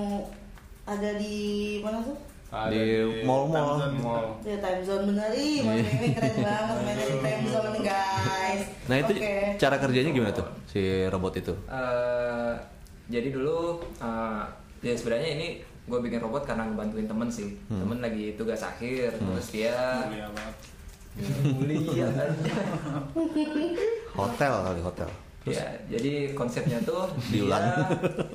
[0.84, 1.36] ada di
[1.80, 2.16] mana tuh?
[2.48, 2.80] Ada Di
[3.22, 3.76] mall-mall.
[3.98, 4.26] mall.
[4.40, 8.62] Di time zone bener ih, main ini keren banget main di time zone guys.
[8.86, 9.34] Nah itu Oke.
[9.56, 11.52] cara kerjanya gimana tuh si robot itu?
[11.66, 12.52] Eh,
[13.08, 14.44] jadi dulu eh,
[14.84, 15.48] ya sebenarnya ini
[15.88, 17.56] gue bikin robot karena ngebantuin temen sih.
[17.66, 17.80] Hmm.
[17.80, 20.56] Temen lagi tugas akhir, terus dia Mulia banget.
[21.50, 22.54] mulia aja.
[24.18, 25.10] Hotel kali hotel.
[25.48, 27.62] Ya, jadi konsepnya tuh Diulang.
[27.72, 27.80] dia,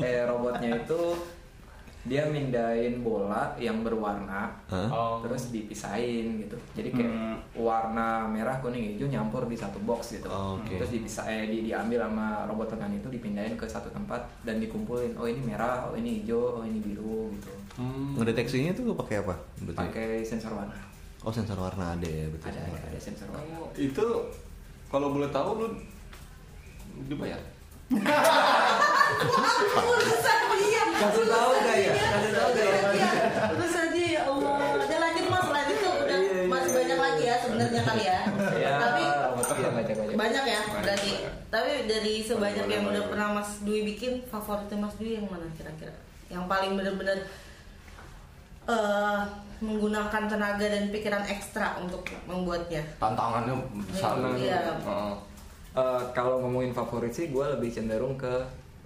[0.02, 1.14] eh robotnya itu
[2.04, 4.92] dia mindahin bola yang berwarna, Hah?
[4.92, 5.24] Oh.
[5.24, 6.60] terus dipisahin gitu.
[6.76, 10.28] Jadi kayak warna merah, kuning, hijau nyampur di satu box gitu.
[10.28, 10.68] Oh, oke.
[10.68, 15.16] Terus dipisah, eh, di, diambil sama robot lengan itu dipindahin ke satu tempat dan dikumpulin.
[15.16, 17.56] Oh ini merah, oh ini hijau, oh ini biru gitu.
[17.80, 18.20] Hmm.
[18.20, 19.40] Ngedeteksinya tuh pakai apa?
[19.72, 20.76] Pakai sensor warna.
[21.24, 22.52] Oh sensor warna ada ya betul.
[22.52, 23.64] Ada ada, ada sensor warna.
[23.80, 24.28] Itu
[24.92, 25.68] kalau boleh tahu lu
[27.08, 27.40] dibayar?
[31.04, 31.94] Kasih tahu nggak ya?
[31.94, 32.80] Kasih tahu nggak ya?
[32.94, 33.12] Iya,
[33.52, 34.54] Terus aja ya Allah.
[34.80, 37.06] Ada lanjut mas lanjut tuh udah Iya, iya, masih iya, banyak iya.
[37.06, 37.36] lagi ya
[37.84, 38.20] kali ya.
[38.54, 39.70] Ya, Tapi iya
[40.14, 41.12] banyak ya berarti.
[41.54, 45.46] Tapi dari sebanyak Banyak, yang udah pernah Mas Dwi bikin, favoritnya Mas Dwi yang mana
[45.54, 45.94] kira-kira?
[46.32, 47.18] Yang paling benar-benar
[48.64, 49.22] eh,
[49.60, 52.82] menggunakan tenaga dan pikiran ekstra untuk membuatnya.
[52.98, 53.54] tantangannya
[53.86, 54.60] besar Iya.
[54.82, 55.14] Heeh.
[55.74, 58.34] Eh, kalau ngomongin favorit sih gue lebih cenderung ke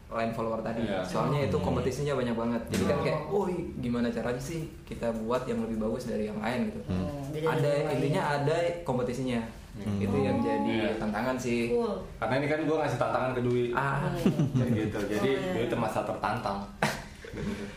[0.09, 0.81] line follower tadi.
[0.81, 1.03] Iya.
[1.03, 2.61] soalnya itu kompetisinya banyak banget.
[2.69, 3.03] Jadi kan Oh.
[3.03, 3.45] kayak oh
[3.77, 6.67] gimana caranya sih kita buat yang lebih bagus dari yang lain?
[6.67, 6.79] gitu.
[6.85, 7.11] Hmm,
[7.45, 9.41] ada intinya ada kompetisinya.
[9.77, 10.97] Itu yang jadi Iya.
[10.97, 11.69] tantangan sih.
[11.69, 12.01] Cool.
[12.17, 13.63] karena ini kan gue ngasih tantangan ke Dwi.
[13.71, 14.09] Ah.
[14.57, 14.97] Kayak gitu.
[15.07, 15.51] Jadi Oh, iya.
[15.53, 16.59] Dwi termasa tertantang.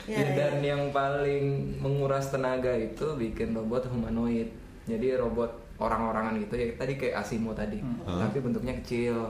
[0.06, 0.32] Ya, Ya, ya.
[0.32, 1.44] dan yang paling
[1.76, 4.48] menguras tenaga itu bikin robot humanoid.
[4.86, 6.72] Jadi robot orang-orangan gitu ya.
[6.74, 9.28] Tadi kayak Asimo tadi, tapi bentuknya kecil.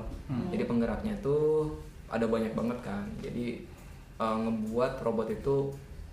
[0.49, 1.75] Jadi penggeraknya tuh
[2.11, 3.07] ada banyak banget kan.
[3.23, 3.63] Jadi
[4.19, 5.71] eh, ngebuat robot itu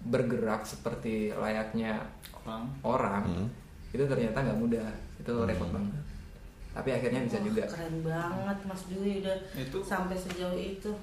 [0.07, 1.99] bergerak seperti layaknya
[2.45, 2.63] Orang.
[2.85, 3.25] orang.
[3.91, 4.87] Itu ternyata nggak mudah.
[5.19, 5.97] Itu repot banget.
[6.71, 7.63] Tapi akhirnya bisa Wah, juga.
[7.65, 10.93] Keren banget Mas Dwi udah Itu- sampai sejauh itu.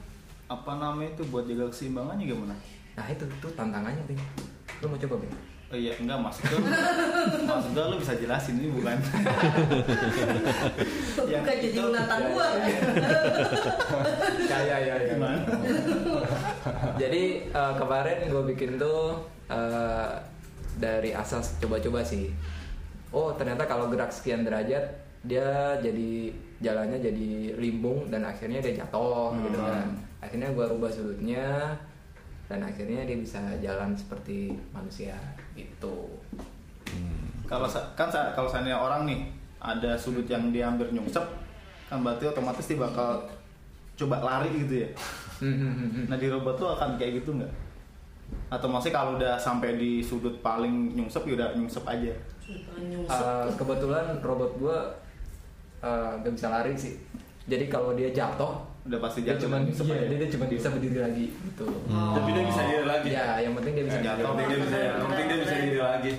[0.46, 2.54] Apa namanya itu buat jaga keseimbangannya gimana?
[2.94, 4.20] Nah itu tuh tantangannya Bing.
[4.78, 5.34] Lu mau coba Bing?
[5.64, 6.60] Oh iya, enggak maksud gue
[7.48, 8.94] Maksud gue lu bisa jelasin ini bukan
[11.24, 12.46] Yang Bukan jadi itu- menantang gua.
[14.44, 14.94] Ya ya ya.
[15.08, 15.40] Gimana?
[17.02, 20.10] Jadi eh, kemarin gue bikin tuh eh,
[20.76, 22.30] dari asas coba-coba sih.
[23.08, 24.84] Oh ternyata kalau gerak sekian derajat
[25.24, 25.48] dia
[25.80, 26.28] jadi
[26.60, 29.88] jalannya jadi limbung dan akhirnya dia jatuh gitu kan.
[30.20, 31.72] Akhirnya gue rubah sudutnya
[32.44, 35.16] dan akhirnya dia bisa jalan seperti manusia
[35.56, 36.20] gitu.
[37.44, 39.20] Kalau sa- kan kalau seandainya orang nih
[39.60, 41.24] ada sudut yang dia hampir nyungsep
[41.88, 43.24] kan berarti otomatis dia bakal
[43.94, 44.88] coba lari gitu ya.
[46.08, 47.52] Nah di robot tuh akan kayak gitu nggak?
[48.48, 52.12] Atau maksudnya kalau udah sampai di sudut paling nyungsep ya udah nyungsep aja.
[52.80, 53.20] Nyungsep.
[53.20, 54.78] Eh, kebetulan robot gue
[55.84, 56.96] eh, gak bisa lari sih.
[57.44, 60.44] Jadi kalau dia jatuh Udah pasti dia jatuh cuma dan nyungsep iya, dia, dia cuma
[60.46, 61.64] bisa berdiri lagi gitu.
[61.88, 64.20] tapi dia bisa diri lagi Ya, yang penting dia bisa Eh, jatuh.
[64.20, 66.12] yang penting dia bisa yang penting dia bisa diri lagi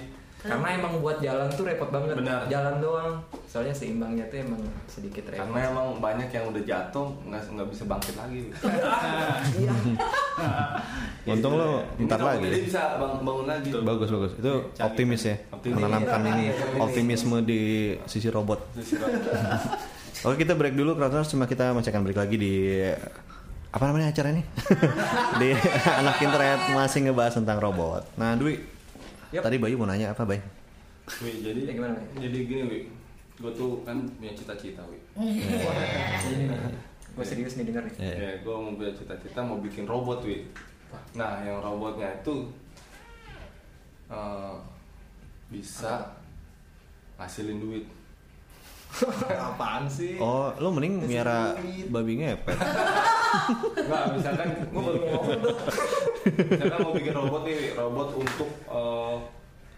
[0.46, 2.14] Karena emang buat jalan tuh repot banget.
[2.16, 2.46] Benar.
[2.46, 3.18] Jalan doang.
[3.46, 5.42] Soalnya seimbangnya tuh emang sedikit repot.
[5.44, 8.42] karena emang banyak yang udah jatuh nggak nggak bisa bangkit lagi
[11.28, 12.46] Untung lo ntar lagi.
[12.46, 14.32] dia bisa bang- bangun lagi Bagus bagus.
[14.36, 14.86] Itu Canggih.
[14.86, 15.36] optimis ya.
[15.50, 15.76] Optimis.
[15.76, 16.46] Menanamkan ini
[16.78, 17.62] optimisme di
[18.06, 18.60] sisi robot.
[20.24, 22.54] Oke kita break dulu Kratos cuma kita masih akan break lagi di
[23.70, 24.40] apa namanya acara ini?
[25.42, 25.50] di
[25.92, 28.08] anak internet masih ngebahas tentang robot.
[28.16, 28.64] Nah Dwi,
[29.36, 29.44] Yap.
[29.44, 30.40] tadi Bayu mau nanya apa Bay?
[31.20, 32.24] Wih, jadi Ya, gimana, Wi?
[32.24, 32.80] jadi gini wi
[33.36, 34.96] gue tuh kan punya cita-cita wi.
[37.12, 37.96] Gue serius nih denger nih.
[38.00, 38.16] Iya.
[38.16, 40.48] ya gue mau punya cita-cita mau bikin robot wi
[41.12, 42.48] nah yang robotnya itu
[44.08, 44.56] eh,
[45.52, 46.16] bisa
[47.20, 47.84] ngasilin duit
[49.36, 50.16] Apaan sih?
[50.16, 51.52] Oh, lo mending miara
[51.90, 52.56] babi ngepet.
[53.78, 55.56] Enggak, misalkan gue baru ngomong tuh.
[56.48, 59.16] misalkan mau bikin robot nih, robot untuk eh,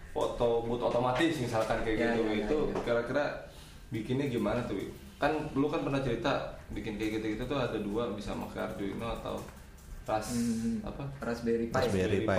[0.08, 2.22] foto booth otomatis misalkan kayak Ya, gitu.
[2.22, 2.78] ya, ya, itu ya.
[2.82, 3.24] kira-kira
[3.88, 4.78] bikinnya gimana tuh?
[4.78, 4.86] Wi?
[5.16, 6.30] Kan dulu kan pernah cerita
[6.70, 9.34] bikin kayak gitu-gitu tuh ada dua bisa pakai Arduino atau
[10.04, 10.78] ras Hmm.
[10.84, 11.04] apa?
[11.20, 11.74] Raspberry Pi.
[11.74, 12.36] Raspberry Pi.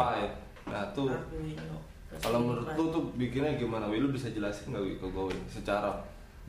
[0.65, 1.11] Nah, tuh
[2.17, 3.85] kalau menurut lu tuh bikinnya gimana?
[3.85, 3.99] Wi?
[3.99, 5.91] Lu bisa jelasin nggak Wi ke gue secara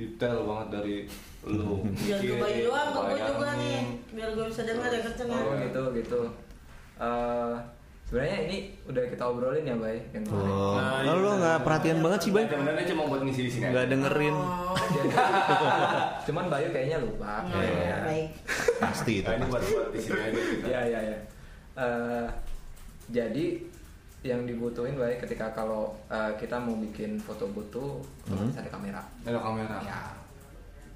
[0.00, 0.96] detail banget dari
[1.42, 3.60] lu Biar gue bayi doang, ke gue juga bayangin.
[3.60, 3.82] nih.
[4.10, 5.38] Biar gue bisa dengar ya kenceng ya.
[5.38, 6.20] Oh gitu gitu.
[6.98, 7.54] Eh,
[8.02, 10.02] Sebenarnya ini udah kita obrolin ya, Bay.
[10.10, 10.50] Yang kemarin.
[10.50, 12.42] Oh, Nah, oh, lo nggak perhatian banget sih Bay?
[12.44, 13.70] Sebenarnya cuma buat ngisi di sini aja.
[13.70, 14.34] Nggak dengerin.
[14.34, 14.74] Oh,
[16.26, 17.46] Cuman Bayu kayaknya lupa.
[17.48, 17.96] ya, Ya.
[18.02, 18.28] baik.
[18.78, 19.28] Pasti itu.
[19.30, 19.52] Nah, ini pasti.
[19.52, 20.40] buat buat di sini aja.
[20.66, 21.18] Ya ya ya.
[21.78, 22.26] Eh,
[23.08, 23.46] jadi
[24.20, 29.02] yang dibutuhin baik ketika kalau eh, kita mau bikin foto butuh otomatis ada kamera.
[29.24, 29.76] Ada kamera.
[29.80, 30.02] Ya.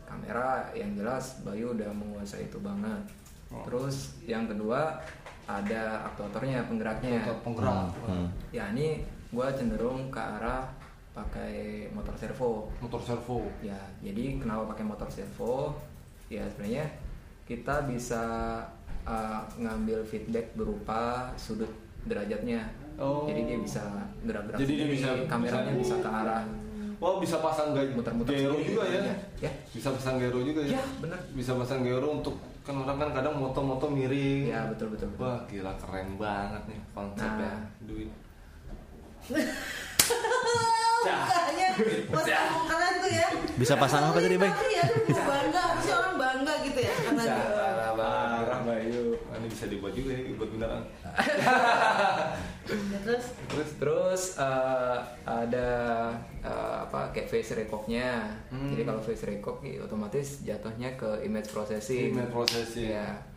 [0.05, 3.01] Kamera yang jelas Bayu udah menguasai itu banget.
[3.49, 3.65] Oh.
[3.65, 5.01] Terus yang kedua
[5.49, 7.25] ada aktuatornya, penggeraknya.
[7.25, 7.89] Untuk penggerak.
[8.05, 8.29] Hmm.
[8.53, 10.69] Ya ini gue cenderung ke arah
[11.17, 12.69] pakai motor servo.
[12.85, 13.49] Motor servo.
[13.65, 15.73] Ya, jadi kenapa pakai motor servo?
[16.29, 16.91] Ya sebenarnya
[17.45, 18.25] kita bisa
[19.05, 21.71] uh, ngambil feedback berupa sudut
[22.05, 22.84] derajatnya.
[22.95, 23.27] Oh.
[23.27, 23.83] Jadi dia bisa
[24.23, 24.59] gerak-gerak.
[24.59, 26.43] Jadi dia bisa- kameranya bisa- bisa ke arah
[26.95, 28.71] Wah bisa pasang ga- muter-muter gyro sendiri.
[28.71, 29.03] juga ya?
[29.41, 29.51] Ya.
[29.69, 30.79] Bisa pasang gyro juga ya?
[30.79, 31.19] Ya, bener.
[31.33, 34.49] Bisa pasang gyro untuk kan orang kan kadang moto-moto miring.
[34.49, 35.11] Ya, betul betul.
[35.11, 35.21] betul.
[35.21, 37.61] Wah gila keren banget nih konsepnya Nah.
[37.83, 38.09] duit.
[42.15, 43.27] Ngomong keren tuh ya.
[43.55, 44.49] Bisa pasang apa tadi, Bay?
[44.49, 46.93] Tapi ya, bangga, harusnya orang bangga gitu ya.
[46.97, 49.05] Karena Parah Parah, Bayu.
[49.19, 50.83] Ini bisa dibuat juga ya buat beneran.
[52.65, 54.99] Terus Terus terus uh,
[55.29, 55.69] ada
[56.41, 58.33] uh, apa pakai face recognya.
[58.49, 58.73] Hmm.
[58.73, 62.17] Jadi kalau face recog otomatis jatuhnya ke image processing.
[62.17, 62.91] Image processing.
[62.97, 63.35] Ya.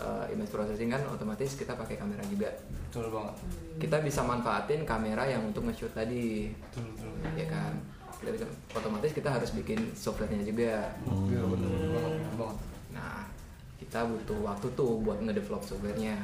[0.00, 2.48] Eh, image processing kan otomatis kita pakai kamera juga.
[2.88, 3.36] Betul banget.
[3.76, 6.48] Kita bisa manfaatin kamera yang untuk nge-shoot tadi.
[6.48, 7.12] Betul betul.
[7.36, 7.72] Ya kan?
[8.16, 10.88] Kita bisa otomatis kita harus bikin softwarenya juga.
[11.04, 12.12] Iya betul banget.
[12.16, 12.58] betul banget.
[12.96, 13.28] Nah,
[13.76, 16.16] kita butuh waktu tuh buat ngedevelop softwarenya.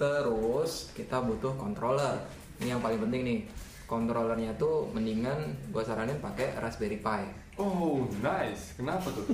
[0.00, 2.16] Terus kita butuh controller.
[2.56, 3.40] Ini yang paling penting nih.
[3.84, 7.26] Controllernya tuh mendingan gua saranin pakai Raspberry Pi.
[7.58, 8.72] Oh nice.
[8.78, 9.26] Kenapa tuh?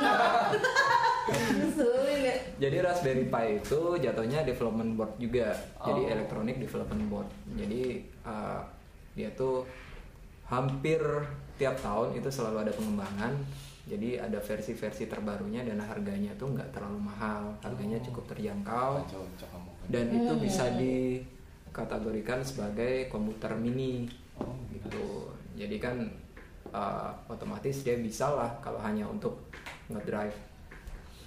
[0.00, 0.16] Ya.
[2.56, 5.50] Jadi Raspberry Pi itu jatuhnya development board juga.
[5.82, 6.12] Jadi Oh.
[6.14, 7.28] electronic development board.
[7.58, 8.62] Jadi uh,
[9.12, 9.66] dia tuh
[10.46, 11.00] hampir
[11.58, 13.34] tiap tahun itu selalu ada pengembangan.
[13.84, 17.52] Jadi ada versi-versi terbarunya dan harganya tuh nggak terlalu mahal.
[17.60, 19.04] Harganya cukup terjangkau.
[19.92, 24.08] Dan itu bisa dikategorikan sebagai komputer mini.
[24.40, 25.28] Oh, gitu.
[25.54, 26.00] Jadi kan
[26.72, 29.52] uh, otomatis dia bisa lah kalau hanya untuk
[29.92, 30.34] ngedrive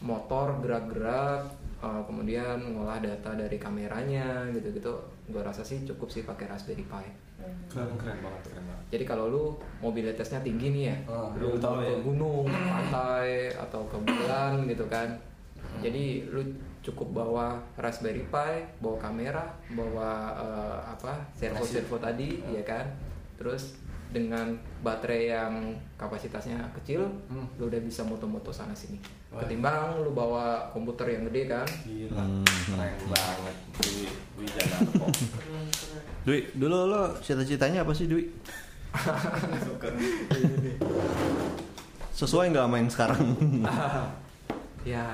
[0.01, 1.49] motor gerak-gerak
[1.81, 4.97] uh, kemudian ngolah data dari kameranya gitu-gitu.
[5.29, 7.26] Gue rasa sih cukup sih pakai Raspberry Pi
[7.67, 8.85] Keren keren banget keren banget.
[8.87, 9.43] jadi kalau lu
[9.79, 11.97] mobilitasnya tinggi nih ya Ah, lu lu tahu ke ya.
[12.01, 15.09] gunung pantai atau ke bulan gitu kan
[15.77, 16.41] jadi lu
[16.79, 22.87] cukup bawa Raspberry Pi bawa kamera bawa eh, apa servo servo tadi ya kan
[23.35, 23.75] terus
[24.07, 25.53] dengan baterai yang
[25.95, 27.43] kapasitasnya kecil Hmm.
[27.57, 28.95] lu udah bisa moto-moto sana sini.
[29.27, 32.23] Ketimbang lu bawa komputer yang gede kan Gila.
[32.23, 32.43] Hmm.
[32.47, 33.55] Keren banget.
[33.77, 33.95] Dwi
[34.39, 35.05] Dwi Janarko.
[36.27, 38.27] Dwi, dulu lo cita-citanya apa sih Dwi?
[42.17, 43.23] Sesuai nggak sama yang sekarang?
[44.95, 45.05] ya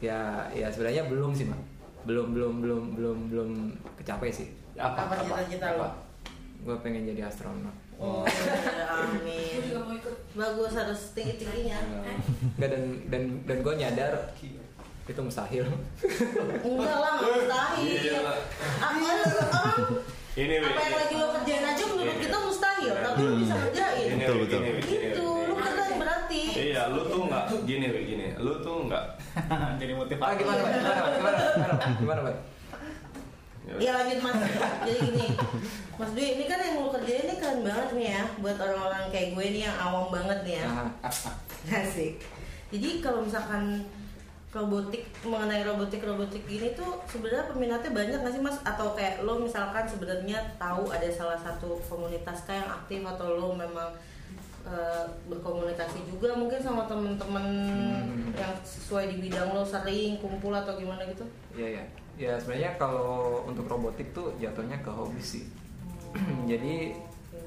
[0.00, 1.60] ya ya sebenarnya belum sih mak
[2.04, 3.50] belum belum belum belum belum
[4.00, 5.08] kecapai sih Apa?
[5.08, 5.88] Apa cita-cita lo?
[6.64, 9.60] gue pengen jadi astronot Oh, ya, amin.
[10.34, 11.78] Bagus harus tinggi tingginya.
[12.58, 14.12] Nggak, dan dan dan gue nyadar
[15.04, 15.68] itu mustahil
[16.66, 18.24] Enggak lah, mustahil.
[18.80, 19.80] Apa orang
[20.34, 24.08] Ini apa yang lagi lo kerjain aja menurut kita mustahil, tapi lo bisa kerjain.
[24.10, 24.60] Ini, Betul, betul.
[24.82, 25.46] Gitu, Wi.
[25.46, 26.42] lo keren berarti.
[26.74, 28.26] Iya, lu tuh nggak gini, gini.
[28.42, 29.04] Lu tuh nggak.
[29.78, 30.34] Jadi ah motivator.
[30.34, 30.72] gimana Pak?
[30.74, 31.10] gimana Pak?
[31.14, 31.90] gimana gimana Pak?
[32.02, 32.20] gimana
[33.64, 34.36] Ya lanjut mas,
[34.86, 35.26] jadi gini
[35.96, 39.32] Mas Dwi, ini kan yang lo kerjain ini keren banget nih ya Buat orang-orang kayak
[39.32, 40.66] gue nih yang awam banget nih ya
[41.80, 42.20] Asik.
[42.68, 43.80] Jadi kalau misalkan
[44.52, 48.60] robotik mengenai robotik robotik gini tuh sebenarnya peminatnya banyak nggak sih mas?
[48.62, 53.48] Atau kayak lo misalkan sebenarnya tahu ada salah satu komunitas kayak yang aktif atau lo
[53.56, 53.90] memang
[54.64, 57.46] eh, berkomunikasi juga mungkin sama temen-temen
[58.32, 61.24] yang sesuai di bidang lo sering kumpul atau gimana gitu?
[61.52, 61.84] Iya ya.
[62.14, 65.44] Ya sebenarnya kalau untuk robotik tuh jatuhnya ke hobi sih.
[66.50, 66.94] Jadi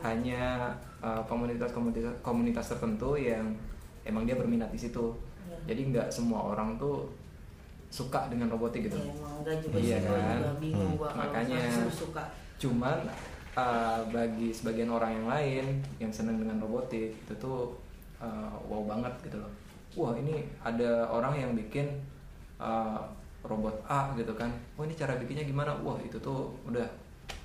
[0.03, 3.55] hanya uh, komunitas-komunitas komunitas tertentu yang
[4.03, 5.15] emang dia berminat di situ.
[5.47, 5.73] Iya.
[5.73, 7.07] Jadi nggak semua orang tuh
[7.87, 8.99] suka dengan robotik gitu.
[8.99, 10.37] Ya, enggak juga Iya kan?
[10.43, 12.23] juga bingung gua kalau Makanya suka.
[12.59, 12.97] cuman
[13.57, 15.65] uh, bagi sebagian orang yang lain
[15.97, 17.73] yang senang dengan robotik itu tuh
[18.21, 19.51] uh, wow banget gitu loh.
[19.97, 21.89] Wah ini ada orang yang bikin
[22.61, 23.01] uh,
[23.41, 24.53] robot A gitu kan.
[24.77, 25.73] Wah ini cara bikinnya gimana?
[25.81, 26.85] Wah itu tuh udah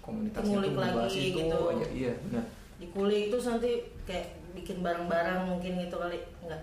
[0.04, 1.58] komunitasnya Ngulik tuh lagi itu gitu.
[1.72, 1.86] aja.
[1.88, 2.44] Iya benar.
[2.76, 3.70] Dikulik terus nanti
[4.04, 6.62] kayak bikin barang-barang mungkin gitu kali enggak?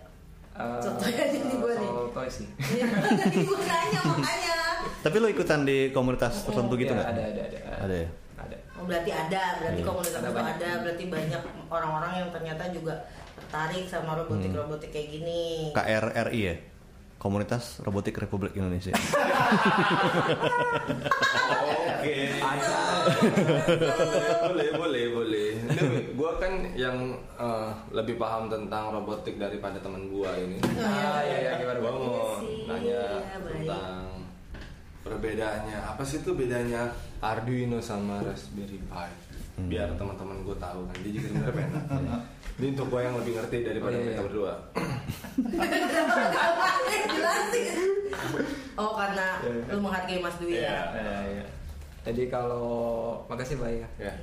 [0.53, 1.88] Uh, Contohnya jadi gua nih.
[1.89, 2.47] soal toy sih.
[2.75, 2.85] Iya,
[3.15, 4.55] tadi gue nanya makanya.
[4.99, 7.09] Tapi lo ikutan di komunitas tertentu gitu Iya, nggak?
[7.15, 7.59] ada ada ada.
[7.88, 8.09] Ada ya?
[8.80, 9.88] Oh, berarti ada, berarti Iya.
[9.88, 12.94] komunitas Ada itu ada, berarti banyak orang-orang yang ternyata juga
[13.36, 15.44] tertarik sama robotik-robotik kayak gini.
[15.76, 16.56] KRRI ya?
[17.20, 18.96] Komunitas Robotik Republik Indonesia.
[22.00, 22.15] Oke.
[24.48, 25.50] boleh, boleh, boleh.
[25.60, 26.98] Ini gue kan yang
[27.36, 30.58] eh, lebih paham tentang robotik daripada teman gue ini.
[30.80, 31.98] Ah iya iya gimana Gue Bang?
[32.00, 34.04] mau Iya sih, nanya iya, tentang
[35.01, 35.79] perbedaannya.
[35.85, 39.09] Apa sih tuh bedanya Arduino sama Raspberry Pi?
[39.67, 40.95] Biar teman-teman gue tahu kan.
[41.03, 41.73] Dia juga sebenarnya pengen.
[42.59, 44.27] Ini untuk gue yang lebih ngerti daripada Oh, iya, mereka iya.
[44.27, 44.53] berdua.
[48.79, 50.71] Oh karena lu menghargai Mas Dwi Iya.
[50.71, 50.79] ya.
[50.95, 51.45] Iya, iya.
[52.07, 52.67] Jadi kalau
[53.27, 53.88] makasih Mbak ya.
[53.99, 54.13] Ya.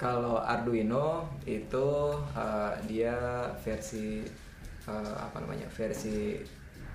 [0.00, 1.88] Kalau Arduino itu
[2.32, 3.12] uh, dia
[3.60, 4.24] versi
[4.88, 6.40] uh, apa namanya versi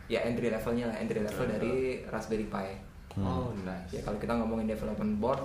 [0.10, 2.68] ya entry levelnya lah entry level dari Raspberry Pi.
[3.16, 3.96] Oh, nice.
[3.96, 5.42] Ya kalau kita ngomongin development board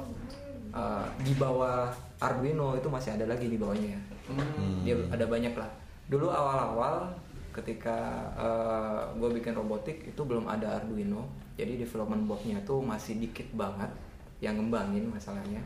[0.70, 1.86] uh, di bawah
[2.18, 3.94] Arduino itu masih ada lagi di bawahnya.
[4.26, 4.82] Hmm.
[4.82, 5.70] Dia ada banyak lah.
[6.06, 7.14] Dulu awal-awal
[7.50, 7.98] ketika
[9.14, 13.90] gue bikin robotik itu belum ada Arduino, jadi development boardnya tuh masih dikit banget
[14.40, 15.60] yang ngembangin masalahnya.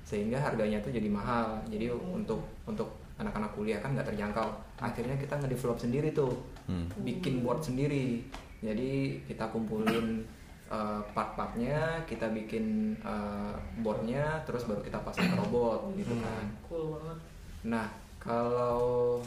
[0.00, 4.48] sehingga harganya tuh jadi mahal jadi untuk untuk anak-anak kuliah kan nggak terjangkau
[4.82, 6.34] akhirnya kita ngedevelop sendiri tuh
[6.66, 6.86] Hmm.
[7.06, 8.26] bikin board sendiri
[8.58, 8.90] jadi
[9.26, 10.22] kita kumpulin
[10.70, 13.52] uh, part-partnya kita bikin uh,
[13.84, 17.18] boardnya terus baru kita pasang ke robot gitu kan cool banget
[17.60, 19.20] Nah, kalau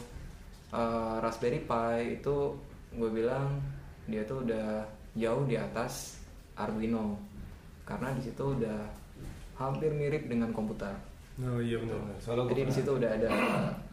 [0.74, 2.36] uh, Raspberry Pi itu
[2.94, 3.62] gue bilang
[4.10, 4.82] dia tuh udah
[5.14, 6.18] jauh di atas
[6.58, 7.18] Arduino
[7.86, 8.78] karena di situ udah
[9.54, 10.94] hampir mirip dengan komputer.
[11.38, 11.98] Oh iya benar.
[12.18, 13.28] Soalnya Jadi di situ udah ada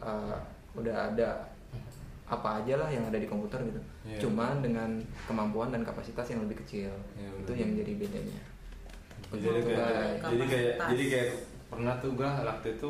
[0.02, 0.36] uh,
[0.74, 1.28] udah ada
[2.32, 3.80] apa aja lah yang ada di komputer gitu.
[4.02, 4.18] Iya.
[4.18, 4.88] Cuman dengan
[5.28, 6.88] kemampuan dan kapasitas yang lebih kecil.
[7.12, 8.40] Iya, itu yang jadi bedanya.
[9.28, 10.20] jadi Betul, kayak guys.
[10.28, 11.28] jadi kayak jadi kayak
[11.68, 12.88] pernah tuh gua waktu itu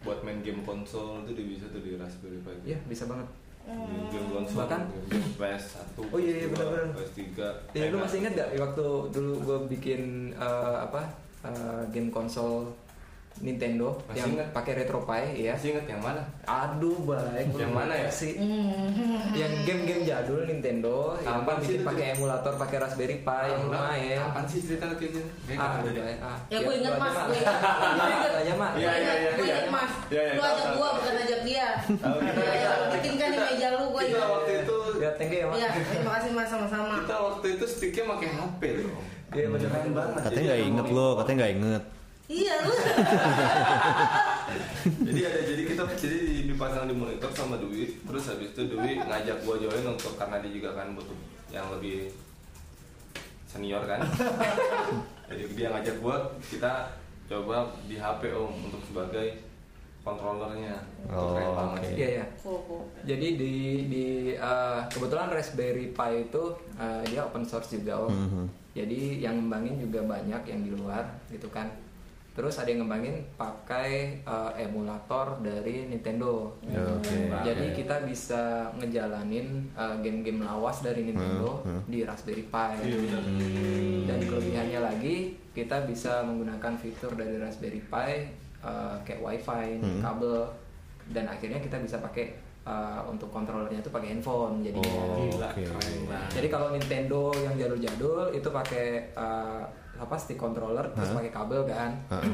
[0.00, 2.52] buat main game konsol itu bisa tuh di Raspberry Pi.
[2.66, 3.24] Iya, bisa banget.
[3.64, 3.72] Di
[4.12, 5.64] game konsol Bahkan- game PS
[5.96, 6.88] 1 Oh iya, iya, benar-benar.
[6.94, 10.00] PS 3 Ya, lu masih ingat gak waktu dulu gue bikin
[10.36, 11.00] eh, apa
[11.42, 12.68] eh, game konsol
[13.36, 15.52] Nintendo Masih yang pakai RetroPie ya?
[15.52, 17.50] masih inget yang mana Aduh baik.
[17.52, 18.08] Yang mana ya?
[18.08, 18.38] sih?
[19.34, 21.86] yang game-game jadul Nintendo yang Apaan apa sih bikin itu?
[21.86, 23.82] pakai emulator pakai Raspberry Pi yang Enggak.
[23.82, 24.20] lumayan.
[24.24, 25.12] apaan sih cerita kayak
[25.44, 25.92] Kayak Ah, deh.
[25.96, 26.18] baik.
[26.20, 26.38] ah.
[26.46, 27.56] Ya, gue inget, lu Mas, gue inget.
[27.74, 28.70] Lu inget aja mah.
[28.74, 29.54] Iya, iya, iya, gue iya.
[29.56, 31.68] inget mas Iya, iya, lu tahu, ajak gua bukan ajak dia
[32.54, 35.38] Ya, lu bikin kan di meja lu gua kita ingat waktu itu Ya, thank you
[35.38, 35.56] ya, Mas.
[35.56, 36.94] Iya, terima kasih mas sama-sama.
[36.96, 38.94] kita waktu itu sticknya pakai HP loh
[39.28, 40.20] Iya, beneran banget.
[40.22, 41.82] Katanya nggak inget momen- lo, katanya nggak inget.
[42.24, 42.72] Iya lu.
[45.08, 49.44] jadi ada jadi kita jadi dipasang di monitor sama Dwi terus habis itu Dwi ngajak
[49.44, 51.16] gua join untuk karena dia juga kan butuh
[51.52, 52.12] yang lebih
[53.44, 54.00] senior kan
[55.28, 56.16] jadi dia ngajak gua
[56.48, 59.40] kita coba di HP om untuk sebagai
[60.00, 60.76] kontrolernya
[61.08, 61.88] Oh, keren banget oke.
[61.88, 61.96] sih.
[61.96, 62.26] Iya, iya.
[63.04, 63.54] Jadi di
[63.88, 66.44] di eh, kebetulan Raspberry Pi itu
[66.76, 68.12] eh, dia open source juga om.
[68.12, 68.44] Mhm.
[68.72, 71.68] Jadi yang ngembangin juga banyak yang di luar gitu kan.
[72.34, 76.50] Terus ada yang ngembangin pakai eh, emulator dari Nintendo.
[76.60, 77.30] Ya, Oke.
[77.30, 78.42] Jadi kita bisa
[78.74, 81.82] ngejalanin eh, game-game lawas dari Nintendo Hmm, hmm.
[81.86, 82.70] di Raspberry Pi.
[82.82, 83.22] Iya, benar.
[84.04, 85.16] Dan kelebihannya lagi
[85.50, 88.10] kita bisa menggunakan fitur dari Raspberry Pi
[88.60, 90.00] eh, kayak WiFi, Hmm.
[90.02, 90.42] kabel,
[91.10, 92.32] dan akhirnya kita bisa pakai
[92.64, 94.88] eh, untuk kontrolernya itu pakai handphone jadinya.
[94.88, 96.28] Oh, Gila, banget.
[96.32, 99.62] Jadi kalau Nintendo yang jadul-jadul itu pakai eh,
[99.94, 101.16] apa stick controller terus Hah?
[101.18, 101.90] pakai kabel kan.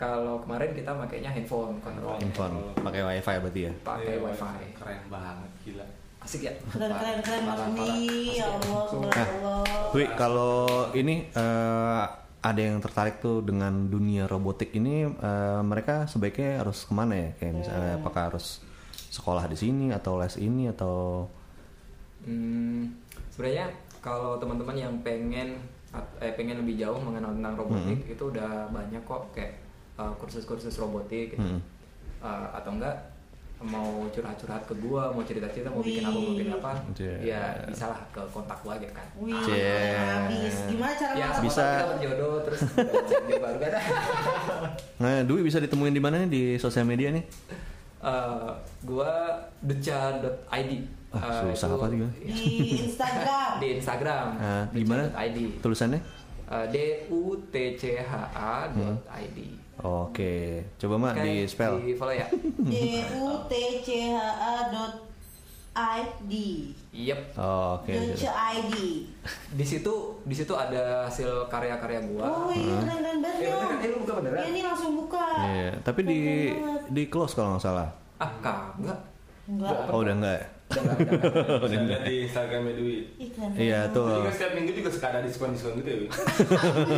[0.00, 2.16] Kalau kemarin kita makainya handphone controller.
[2.16, 3.72] Handphone, pakai wifi berarti ya.
[3.84, 4.60] Pakai Iya, WiFi.
[4.72, 5.84] keren banget gila
[6.24, 6.52] Asik ya?
[6.72, 7.68] Keren keren keren parah.
[8.32, 9.92] Ya Allah, subhanallah.
[9.92, 12.04] Wi, kalau ini eh,
[12.40, 17.28] ada yang tertarik tuh dengan dunia robotik ini, eh, mereka sebaiknya harus ke mana ya?
[17.36, 18.64] Kayak misalnya apakah harus
[19.10, 21.26] sekolah di sini atau les ini atau
[22.20, 23.00] Hmm,
[23.32, 23.72] sebenarnya
[24.04, 25.56] kalau teman-teman yang pengen
[26.20, 29.56] eh, pengen lebih jauh mengenal tentang robotik itu udah banyak kok kayak
[29.96, 31.40] uh, kursus-kursus robotik gitu.
[31.56, 31.60] Hmm.
[32.20, 33.09] Uh, atau enggak
[33.60, 37.14] mau curhat-curhat ke gua, mau cerita-cerita, mau bikin apa, mau bikin apa, Iya.
[37.20, 39.04] ya bisa lah ke kontak gua aja kan.
[39.14, 39.92] Wih, Cie.
[39.92, 40.56] habis.
[40.66, 41.40] Gimana cara Ya, bisa.
[41.42, 41.66] Bisa.
[41.70, 42.60] kita berjodoh terus
[43.22, 43.70] dia baru kan.
[44.98, 47.24] Nah, Dwi bisa ditemuin di mana nih di sosial media nih?
[48.00, 48.48] Uh,
[48.82, 49.12] gua
[49.60, 50.70] deca.id.
[51.10, 52.10] Ah, Uh, susah itu apa sih gua?
[52.16, 52.48] Di
[52.80, 53.50] Instagram.
[53.58, 54.26] Di Instagram.
[54.36, 55.02] Nah, gimana?
[55.06, 55.38] deca.id.
[55.60, 56.00] Tulisannya?
[56.50, 59.38] Uh, D U T C H A dot ID.
[59.80, 61.78] Oke, coba mak Oke, di spell.
[61.78, 62.26] Di follow ya.
[62.74, 62.74] D
[63.14, 63.52] U T
[63.86, 64.94] C H A dot
[65.70, 66.34] I D.
[66.90, 67.38] Yep.
[67.38, 67.94] Oh, Oke.
[67.94, 68.74] Dot I D.
[69.54, 72.26] Di situ di situ ada hasil karya-karya gua.
[72.26, 73.78] Oh iya keren keren banget Eh, beneran?
[73.78, 74.42] Eh, lu buka beneran?
[74.42, 75.26] Ya, ini langsung buka.
[75.46, 76.82] Iya, tapi di banget.
[76.90, 77.88] di close kalau nggak salah.
[78.18, 78.98] Ah, kagak.
[79.46, 79.86] Enggak.
[79.86, 80.46] Oh, udah enggak ya?
[81.66, 82.96] Bisa lihat di Instagramnya Dwi
[83.34, 84.06] keren Iya, tuh.
[84.06, 85.98] Jadi kan setiap minggu juga suka ada diskon-diskon gitu ya?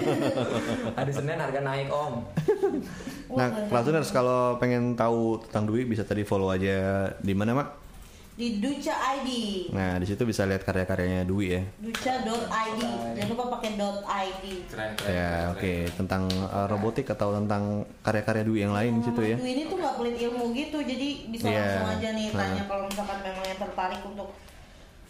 [1.01, 2.15] Hari Senin harga naik, Om.
[3.33, 7.82] Nah, keren Klasuners kalau pengen tahu tentang Dwi bisa tadi follow aja di mana, Mak?
[8.33, 9.29] Di Duca ID.
[9.77, 11.63] Nah, di situ bisa lihat karya-karyanya Dwi ya.
[11.79, 12.81] Duca.id.
[13.13, 14.45] Jangan lupa pakai dot .id.
[14.73, 15.13] Keren, keren.
[15.13, 15.93] Ya, oke, keren.
[16.01, 19.37] tentang uh, robotik atau tentang karya-karya Dwi yang lain di situ ya.
[19.37, 21.61] Dwi ini tuh nggak pelit ilmu gitu, jadi bisa Iya.
[21.61, 22.67] langsung aja nih tanya Nah.
[22.67, 24.29] kalau misalkan memang yang tertarik untuk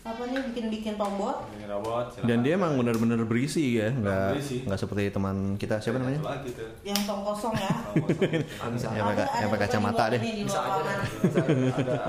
[0.03, 1.47] apa nih bikin-bikin robot.
[1.53, 2.05] Ini robot.
[2.11, 2.27] silakan.
[2.27, 4.35] Dan dia emang bener-bener berisi ya, nggak
[4.67, 6.19] nggak seperti teman kita siapa namanya?
[6.19, 6.71] Satu lagi tuh.
[6.83, 7.71] Yang tong kosong ya.
[8.59, 8.67] Ah.
[8.92, 10.19] Yang pakai- yang pakai kacamata deh.
[10.19, 10.83] Di Bisa luar aja.
[10.83, 11.07] ruangan.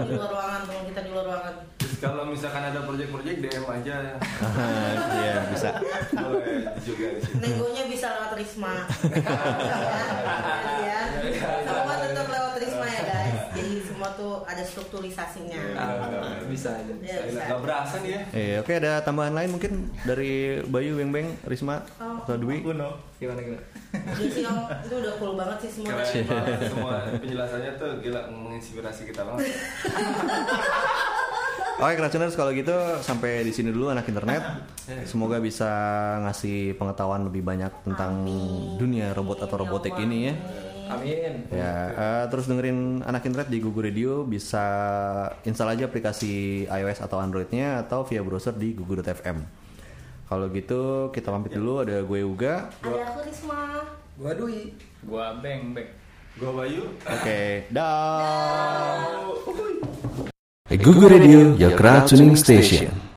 [0.02, 1.54] Di luar ruangan, teman kita di luar ruangan.
[1.78, 4.16] Terus kalau misalkan ada project-project DM aja ya.
[5.24, 5.70] Iya, bisa.
[6.12, 7.39] Boleh juga di sini.
[7.39, 8.74] Negonya bisa lewat Risma.
[14.24, 14.32] ya.
[14.34, 15.60] Ya ada strukturisasinya.
[15.76, 16.94] Ah, bisa aja.
[17.04, 17.40] Ya, bisa.
[17.44, 18.22] Gak berasa nih ya.
[18.32, 22.24] Eh, oke ada tambahan lain mungkin dari Bayu, Beng Beng, Risma Oh.
[22.24, 22.64] atau Dwi?
[22.64, 22.96] Uno.
[23.20, 23.64] Gimana gimana?
[23.94, 25.92] Jadi sih Om, itu udah cool banget sih semua.
[26.02, 29.48] Keren banget semua penjelasannya tuh gila menginspirasi kita banget.
[31.74, 32.72] Oke, Cracuners kalau gitu
[33.04, 34.40] sampai di sini dulu anak internet.
[35.04, 35.68] Semoga bisa
[36.24, 38.24] ngasih pengetahuan lebih banyak tentang
[38.78, 40.36] dunia robot atau robotik ini ya.
[41.00, 41.34] Amin.
[41.50, 44.66] Ya, eh, terus dengerin anak internet di Google Radio bisa
[45.44, 49.64] install aja aplikasi iOS atau Androidnya atau via browser di google.fm.
[50.30, 52.74] Kalau gitu kita pamit dulu ada gue Uga.
[52.82, 53.86] Ada aku Risma.
[54.18, 54.74] Gua Dwi.
[55.06, 55.89] Gua beng beng.
[56.41, 56.89] Gua Bayu.
[57.06, 57.41] Oke,
[57.76, 58.98] dah.
[60.74, 63.03] Google Radio, your crowd tuning station.